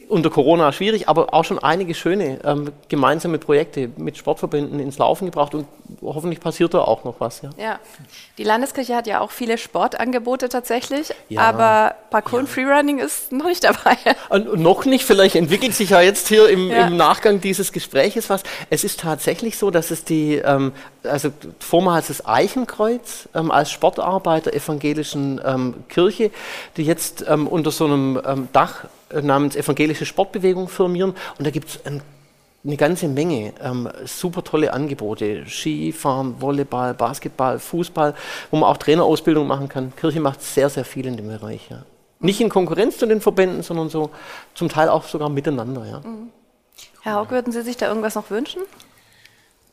unter 0.09 0.29
Corona 0.29 0.71
schwierig, 0.71 1.09
aber 1.09 1.33
auch 1.33 1.43
schon 1.43 1.59
einige 1.59 1.93
schöne 1.93 2.39
ähm, 2.43 2.71
gemeinsame 2.89 3.37
Projekte 3.37 3.89
mit 3.97 4.17
Sportverbänden 4.17 4.79
ins 4.79 4.97
Laufen 4.97 5.25
gebracht 5.25 5.55
und 5.55 5.65
hoffentlich 6.01 6.39
passiert 6.39 6.73
da 6.73 6.79
auch 6.79 7.03
noch 7.03 7.15
was. 7.19 7.41
Ja, 7.41 7.49
ja. 7.57 7.79
die 8.37 8.43
Landeskirche 8.43 8.95
hat 8.95 9.07
ja 9.07 9.21
auch 9.21 9.31
viele 9.31 9.57
Sportangebote 9.57 10.49
tatsächlich, 10.49 11.13
ja. 11.29 11.41
aber 11.41 11.95
Parkour 12.09 12.39
und 12.39 12.49
Freerunning 12.49 12.99
ist 12.99 13.31
noch 13.31 13.45
nicht 13.45 13.63
dabei. 13.63 13.97
Und 14.29 14.59
noch 14.59 14.85
nicht, 14.85 15.05
vielleicht 15.05 15.35
entwickelt 15.35 15.73
sich 15.73 15.91
ja 15.91 16.01
jetzt 16.01 16.27
hier 16.27 16.49
im, 16.49 16.69
ja. 16.69 16.87
im 16.87 16.97
Nachgang 16.97 17.41
dieses 17.41 17.71
Gespräches 17.71 18.29
was. 18.29 18.43
Es 18.69 18.83
ist 18.83 18.99
tatsächlich 18.99 19.57
so, 19.57 19.71
dass 19.71 19.91
es 19.91 20.03
die, 20.03 20.35
ähm, 20.35 20.71
also 21.03 21.29
vormals 21.59 22.07
das 22.07 22.25
Eichenkreuz 22.25 23.29
ähm, 23.35 23.51
als 23.51 23.71
Sportarbeiter 23.71 24.53
evangelischen 24.53 25.41
ähm, 25.43 25.75
Kirche, 25.89 26.31
die 26.77 26.83
jetzt 26.83 27.25
ähm, 27.27 27.47
unter 27.47 27.71
so 27.71 27.85
einem 27.85 28.21
ähm, 28.25 28.47
Dach 28.53 28.85
namens 29.21 29.55
Evangelische 29.55 30.05
Sportbewegung 30.05 30.67
firmieren 30.67 31.13
und 31.37 31.45
da 31.45 31.51
gibt 31.51 31.69
es 31.69 31.85
ein 31.85 32.01
eine 32.65 32.77
ganze 32.77 33.07
Menge 33.07 33.53
ähm, 33.61 33.89
super 34.05 34.43
tolle 34.43 34.73
Angebote. 34.73 35.45
Skifahren, 35.47 36.39
Volleyball, 36.39 36.93
Basketball, 36.93 37.59
Fußball, 37.59 38.15
wo 38.51 38.57
man 38.57 38.69
auch 38.69 38.77
Trainerausbildung 38.77 39.45
machen 39.45 39.67
kann. 39.67 39.93
Kirche 39.95 40.21
macht 40.21 40.41
sehr, 40.41 40.69
sehr 40.69 40.85
viel 40.85 41.05
in 41.05 41.17
dem 41.17 41.27
Bereich. 41.27 41.69
Ja. 41.69 41.83
Nicht 42.19 42.39
in 42.39 42.47
Konkurrenz 42.47 42.97
zu 42.97 43.05
den 43.05 43.19
Verbänden, 43.19 43.63
sondern 43.63 43.89
so 43.89 44.11
zum 44.53 44.69
Teil 44.69 44.87
auch 44.87 45.03
sogar 45.03 45.29
miteinander. 45.29 45.85
Ja. 45.85 45.99
Mhm. 45.99 46.29
Herr 47.01 47.15
Haug, 47.15 47.31
würden 47.31 47.51
Sie 47.51 47.61
sich 47.63 47.75
da 47.75 47.89
irgendwas 47.89 48.15
noch 48.15 48.29
wünschen? 48.29 48.61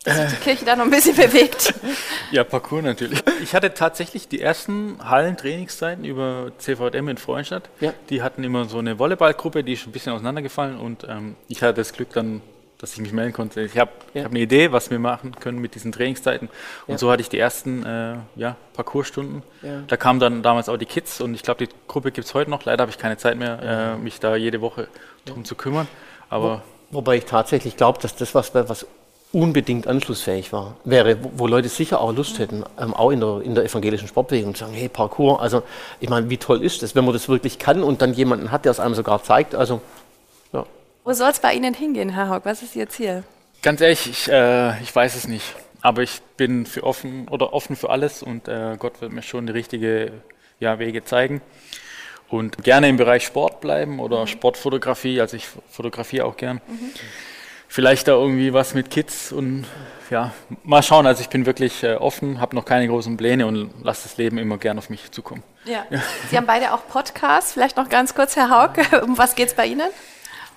Dass 0.05 0.17
sich 0.17 0.39
die 0.39 0.45
Kirche 0.45 0.65
da 0.65 0.77
noch 0.77 0.85
ein 0.85 0.91
bisschen 0.91 1.17
bewegt. 1.17 1.75
Ja, 2.33 2.45
Parcours 2.45 2.85
natürlich. 2.85 3.21
Ich 3.43 3.57
hatte 3.57 3.75
tatsächlich 3.75 4.29
die 4.29 4.41
ersten 4.41 4.99
Hallentrainingszeiten 5.03 6.05
über 6.05 6.53
CVM 6.59 7.09
in 7.09 7.17
Freudenstadt. 7.17 7.69
Ja. 7.81 7.93
Die 8.09 8.23
hatten 8.23 8.45
immer 8.45 8.67
so 8.67 8.79
eine 8.79 9.01
Volleyballgruppe, 9.01 9.65
die 9.65 9.73
ist 9.73 9.81
schon 9.81 9.91
ein 9.91 9.93
bisschen 9.93 10.13
auseinandergefallen 10.13 10.79
und 10.79 11.05
ähm, 11.09 11.35
ich 11.49 11.61
hatte 11.61 11.75
das 11.75 11.93
Glück 11.93 12.13
dann, 12.13 12.41
dass 12.79 12.93
ich 12.93 13.01
mich 13.01 13.13
melden 13.13 13.33
konnte. 13.33 13.63
Ich 13.63 13.77
habe 13.77 13.91
ja. 14.15 14.23
hab 14.23 14.31
eine 14.31 14.39
Idee, 14.39 14.71
was 14.71 14.93
wir 14.93 15.01
machen 15.01 15.35
können 15.41 15.59
mit 15.59 15.75
diesen 15.75 15.91
Trainingszeiten 15.91 16.49
und 16.87 16.93
ja. 16.93 16.99
so 16.99 17.11
hatte 17.11 17.21
ich 17.21 17.29
die 17.29 17.39
ersten 17.41 17.85
äh, 17.85 18.15
ja, 18.37 18.57
Parcoursstunden. 18.75 19.43
Da 19.89 19.97
kamen 19.97 20.21
dann 20.21 20.45
damals 20.45 20.69
auch 20.69 20.77
die 20.77 20.87
Kids 20.87 21.21
und 21.21 21.35
ich 21.35 21.43
glaube, 21.43 21.67
die 21.67 21.73
Gruppe 21.89 22.13
gibt 22.13 22.29
es 22.29 22.35
heute 22.35 22.49
noch. 22.49 22.65
Leider 22.65 22.83
habe 22.83 22.93
ich 22.93 22.99
keine 22.99 23.17
Zeit 23.17 23.37
mehr, 23.37 23.97
äh, 23.99 23.99
mich 23.99 24.21
da 24.21 24.37
jede 24.37 24.61
Woche 24.61 24.87
drum 25.25 25.45
zu 25.45 25.57
kümmern. 25.57 25.89
Aber 26.29 26.63
Wo, 26.91 26.99
wobei 26.99 27.17
ich 27.17 27.25
tatsächlich 27.25 27.77
glaube, 27.77 27.99
dass 28.01 28.15
das 28.15 28.37
was, 28.37 28.55
was 28.55 28.87
unbedingt 29.33 29.87
anschlussfähig 29.87 30.53
war, 30.53 30.77
wäre, 30.85 31.19
wo, 31.35 31.47
Leute 31.47 31.69
sicher 31.69 32.01
auch 32.01 32.13
Lust 32.13 32.39
hätten, 32.39 32.65
ähm, 32.81 32.95
auch 32.95 33.11
in 33.11 33.21
der, 33.21 33.43
in 33.43 33.55
der 33.55 33.65
evangelischen 33.65 34.09
Sportbewegung 34.09 34.55
zu 34.55 34.65
sagen, 34.65 34.75
hey, 34.75 34.89
Parkour, 34.89 35.41
also 35.41 35.63
ich 36.01 36.09
meine, 36.09 36.29
wie 36.31 36.37
toll 36.37 36.65
ist 36.65 36.83
das, 36.83 36.95
wenn 36.97 37.05
man 37.05 37.15
das 37.15 37.29
wirklich 37.29 37.59
kann 37.59 37.83
und 37.83 38.03
dann 38.03 38.13
jemanden 38.13 38.51
hat, 38.51 38.65
der 38.65 38.73
es 38.73 38.81
einem 38.81 38.95
sogar 38.95 39.23
zeigt, 39.23 39.55
also 39.55 39.81
ja. 40.53 40.67
Wo 41.05 41.13
soll 41.13 41.31
es 41.31 41.39
bei 41.39 41.55
Ihnen 41.55 41.75
hingehen, 41.75 42.11
Herr 42.11 42.29
Haug? 42.29 42.41
Was 42.45 42.63
ist 42.63 42.75
Ihr 42.75 42.89
Ziel? 42.89 43.23
Ganz 43.63 43.81
ehrlich, 43.81 44.09
ich, 44.09 44.29
äh, 44.29 44.81
ich 44.83 44.95
weiß 44.95 45.15
es 45.15 45.29
nicht, 45.29 45.55
aber 45.81 46.03
ich 46.03 46.21
bin 46.37 46.67
für 46.67 46.83
offen 46.83 47.29
oder 47.29 47.53
offen 47.53 47.77
für 47.77 47.91
alles 47.91 48.25
und 48.25 48.49
äh, 48.49 48.77
Gott 48.79 49.01
wird 49.01 49.13
mir 49.13 49.23
schon 49.23 49.47
die 49.47 49.53
richtige 49.53 50.13
ja, 50.59 50.81
Wege 50.81 51.05
zeigen 51.05 51.41
und 52.29 52.65
gerne 52.65 52.89
im 52.89 52.97
Bereich 52.97 53.25
Sport 53.25 53.61
bleiben 53.61 54.01
oder 54.01 54.23
mhm. 54.23 54.27
Sportfotografie, 54.27 55.21
also 55.21 55.37
ich 55.37 55.47
fotografiere 55.69 56.25
auch 56.25 56.37
gern. 56.37 56.61
Mhm 56.67 56.91
vielleicht 57.71 58.09
da 58.09 58.13
irgendwie 58.13 58.53
was 58.53 58.75
mit 58.75 58.91
Kids 58.91 59.31
und 59.31 59.65
ja, 60.11 60.33
mal 60.65 60.83
schauen. 60.83 61.07
Also 61.07 61.23
ich 61.23 61.29
bin 61.29 61.47
wirklich 61.47 61.85
äh, 61.85 61.95
offen, 61.95 62.41
habe 62.41 62.57
noch 62.57 62.65
keine 62.65 62.89
großen 62.89 63.17
Pläne 63.17 63.47
und 63.47 63.71
lasse 63.85 64.03
das 64.09 64.19
Leben 64.19 64.39
immer 64.39 64.59
gern 64.59 64.77
auf 64.77 64.91
mich 64.91 65.13
zukommen. 65.13 65.45
Ja. 65.65 65.87
ja. 65.89 66.03
Sie 66.29 66.37
haben 66.37 66.47
beide 66.47 66.75
auch 66.75 66.87
Podcasts. 66.89 67.53
Vielleicht 67.53 67.77
noch 67.77 67.89
ganz 67.89 68.15
kurz, 68.15 68.35
Herr 68.35 68.51
Haug, 68.51 68.83
um 69.05 69.17
was 69.17 69.37
geht 69.37 69.49
es 69.49 69.55
bei 69.55 69.67
Ihnen? 69.67 69.89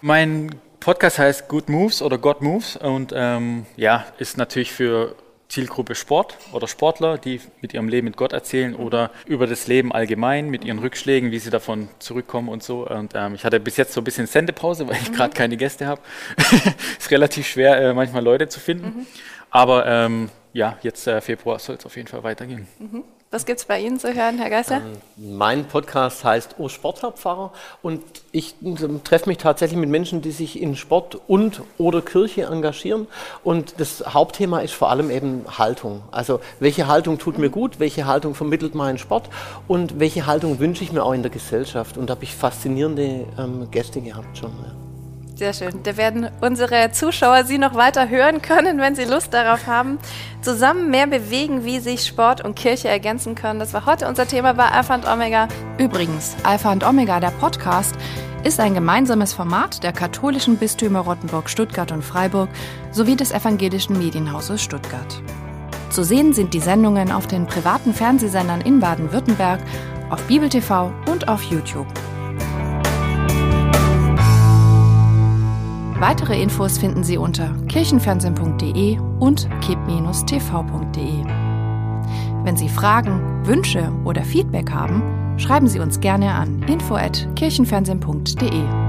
Mein 0.01 0.55
Podcast 0.79 1.19
heißt 1.19 1.47
Good 1.47 1.69
Moves 1.69 2.01
oder 2.01 2.17
God 2.17 2.41
Moves 2.41 2.75
und 2.77 3.13
ähm, 3.15 3.67
ja, 3.77 4.05
ist 4.17 4.37
natürlich 4.37 4.71
für 4.71 5.15
Zielgruppe 5.53 5.93
Sport 5.93 6.35
oder 6.51 6.67
Sportler, 6.67 7.19
die 7.19 7.39
mit 7.61 7.75
ihrem 7.75 7.87
Leben 7.87 8.05
mit 8.05 8.17
Gott 8.17 8.33
erzählen 8.33 8.73
oder 8.75 9.11
über 9.27 9.45
das 9.45 9.67
Leben 9.67 9.91
allgemein, 9.91 10.49
mit 10.49 10.65
ihren 10.65 10.79
Rückschlägen, 10.79 11.29
wie 11.29 11.37
sie 11.37 11.51
davon 11.51 11.89
zurückkommen 11.99 12.49
und 12.49 12.63
so. 12.63 12.87
Und 12.89 13.13
ähm, 13.13 13.35
ich 13.35 13.45
hatte 13.45 13.59
bis 13.59 13.77
jetzt 13.77 13.93
so 13.93 14.01
ein 14.01 14.03
bisschen 14.03 14.25
Sendepause, 14.25 14.87
weil 14.87 14.95
ich 14.95 15.11
mhm. 15.11 15.13
gerade 15.13 15.35
keine 15.35 15.55
Gäste 15.55 15.85
habe. 15.85 16.01
ist 16.97 17.11
relativ 17.11 17.45
schwer, 17.45 17.79
äh, 17.79 17.93
manchmal 17.93 18.23
Leute 18.23 18.47
zu 18.47 18.59
finden. 18.59 19.01
Mhm. 19.01 19.07
Aber 19.51 19.85
ähm, 19.85 20.31
ja, 20.53 20.79
jetzt 20.81 21.05
äh, 21.05 21.21
Februar 21.21 21.59
soll 21.59 21.75
es 21.75 21.85
auf 21.85 21.95
jeden 21.97 22.07
Fall 22.07 22.23
weitergehen. 22.23 22.67
Mhm. 22.79 23.03
Was 23.33 23.47
gibt 23.47 23.61
es 23.61 23.65
bei 23.65 23.79
Ihnen 23.79 23.97
zu 23.99 24.13
hören, 24.13 24.37
Herr 24.37 24.51
Geißler? 24.51 24.81
Ähm, 25.17 25.37
mein 25.37 25.65
Podcast 25.65 26.23
heißt 26.23 26.59
O 26.59 26.69
Sportlerpfarrer 26.69 27.51
und 27.81 28.03
ich 28.31 28.53
äh, 28.63 28.75
treffe 29.03 29.27
mich 29.27 29.39
tatsächlich 29.39 29.79
mit 29.79 29.89
Menschen, 29.89 30.21
die 30.21 30.29
sich 30.29 30.61
in 30.61 30.75
Sport 30.75 31.19
und 31.27 31.63
oder 31.79 32.03
Kirche 32.03 32.43
engagieren. 32.43 33.07
Und 33.43 33.79
das 33.79 34.03
Hauptthema 34.13 34.59
ist 34.59 34.75
vor 34.75 34.91
allem 34.91 35.09
eben 35.09 35.45
Haltung. 35.57 36.03
Also 36.11 36.41
welche 36.59 36.85
Haltung 36.85 37.17
tut 37.17 37.39
mir 37.39 37.49
gut, 37.49 37.79
welche 37.79 38.05
Haltung 38.05 38.35
vermittelt 38.35 38.75
mein 38.75 38.99
Sport 38.99 39.29
und 39.67 39.99
welche 39.99 40.27
Haltung 40.27 40.59
wünsche 40.59 40.83
ich 40.83 40.91
mir 40.91 41.01
auch 41.01 41.13
in 41.13 41.23
der 41.23 41.31
Gesellschaft. 41.31 41.97
Und 41.97 42.11
da 42.11 42.13
habe 42.13 42.25
ich 42.25 42.35
faszinierende 42.35 43.25
ähm, 43.39 43.67
Gäste 43.71 43.99
gehabt 43.99 44.37
schon. 44.37 44.51
Ja. 44.51 44.73
Sehr 45.35 45.53
schön. 45.53 45.81
Da 45.81 45.97
werden 45.97 46.29
unsere 46.41 46.91
Zuschauer 46.91 47.45
Sie 47.45 47.57
noch 47.57 47.73
weiter 47.73 48.07
hören 48.07 48.43
können, 48.43 48.77
wenn 48.77 48.95
Sie 48.95 49.03
Lust 49.03 49.33
darauf 49.33 49.65
haben. 49.65 49.97
Zusammen 50.43 50.89
mehr 50.89 51.07
bewegen, 51.07 51.63
wie 51.63 51.79
sich 51.79 52.05
Sport 52.05 52.43
und 52.43 52.57
Kirche 52.57 52.89
ergänzen 52.89 53.33
können. 53.33 53.59
Das 53.59 53.73
war 53.73 53.85
heute 53.85 54.09
unser 54.09 54.27
Thema 54.27 54.53
bei 54.53 54.65
Alpha 54.65 54.93
und 54.95 55.07
Omega. 55.07 55.47
Übrigens, 55.77 56.35
Alpha 56.43 56.69
und 56.73 56.83
Omega, 56.83 57.21
der 57.21 57.31
Podcast, 57.31 57.95
ist 58.43 58.59
ein 58.59 58.73
gemeinsames 58.73 59.31
Format 59.31 59.83
der 59.83 59.93
katholischen 59.93 60.57
Bistümer 60.57 60.99
Rottenburg, 60.99 61.49
Stuttgart 61.49 61.93
und 61.93 62.03
Freiburg 62.03 62.49
sowie 62.91 63.15
des 63.15 63.31
evangelischen 63.31 63.97
Medienhauses 63.97 64.61
Stuttgart. 64.61 65.23
Zu 65.89 66.03
sehen 66.03 66.33
sind 66.33 66.53
die 66.53 66.59
Sendungen 66.59 67.13
auf 67.13 67.25
den 67.25 67.47
privaten 67.47 67.93
Fernsehsendern 67.93 68.59
in 68.59 68.81
Baden-Württemberg, 68.81 69.61
auf 70.09 70.21
Bibel 70.23 70.49
TV 70.49 70.91
und 71.09 71.29
auf 71.29 71.41
YouTube. 71.43 71.87
Weitere 76.03 76.35
Infos 76.41 76.77
finden 76.77 77.05
Sie 77.05 77.15
unter 77.15 77.55
kirchenfernsehen.de 77.69 78.99
und 78.99 79.47
kip-tv.de. 79.61 81.23
Wenn 82.43 82.57
Sie 82.57 82.67
Fragen, 82.67 83.45
Wünsche 83.45 83.89
oder 84.03 84.25
Feedback 84.25 84.69
haben, 84.69 85.39
schreiben 85.39 85.69
Sie 85.69 85.79
uns 85.79 86.01
gerne 86.01 86.33
an 86.33 86.61
info@kirchenfernsehen.de. 86.63 88.82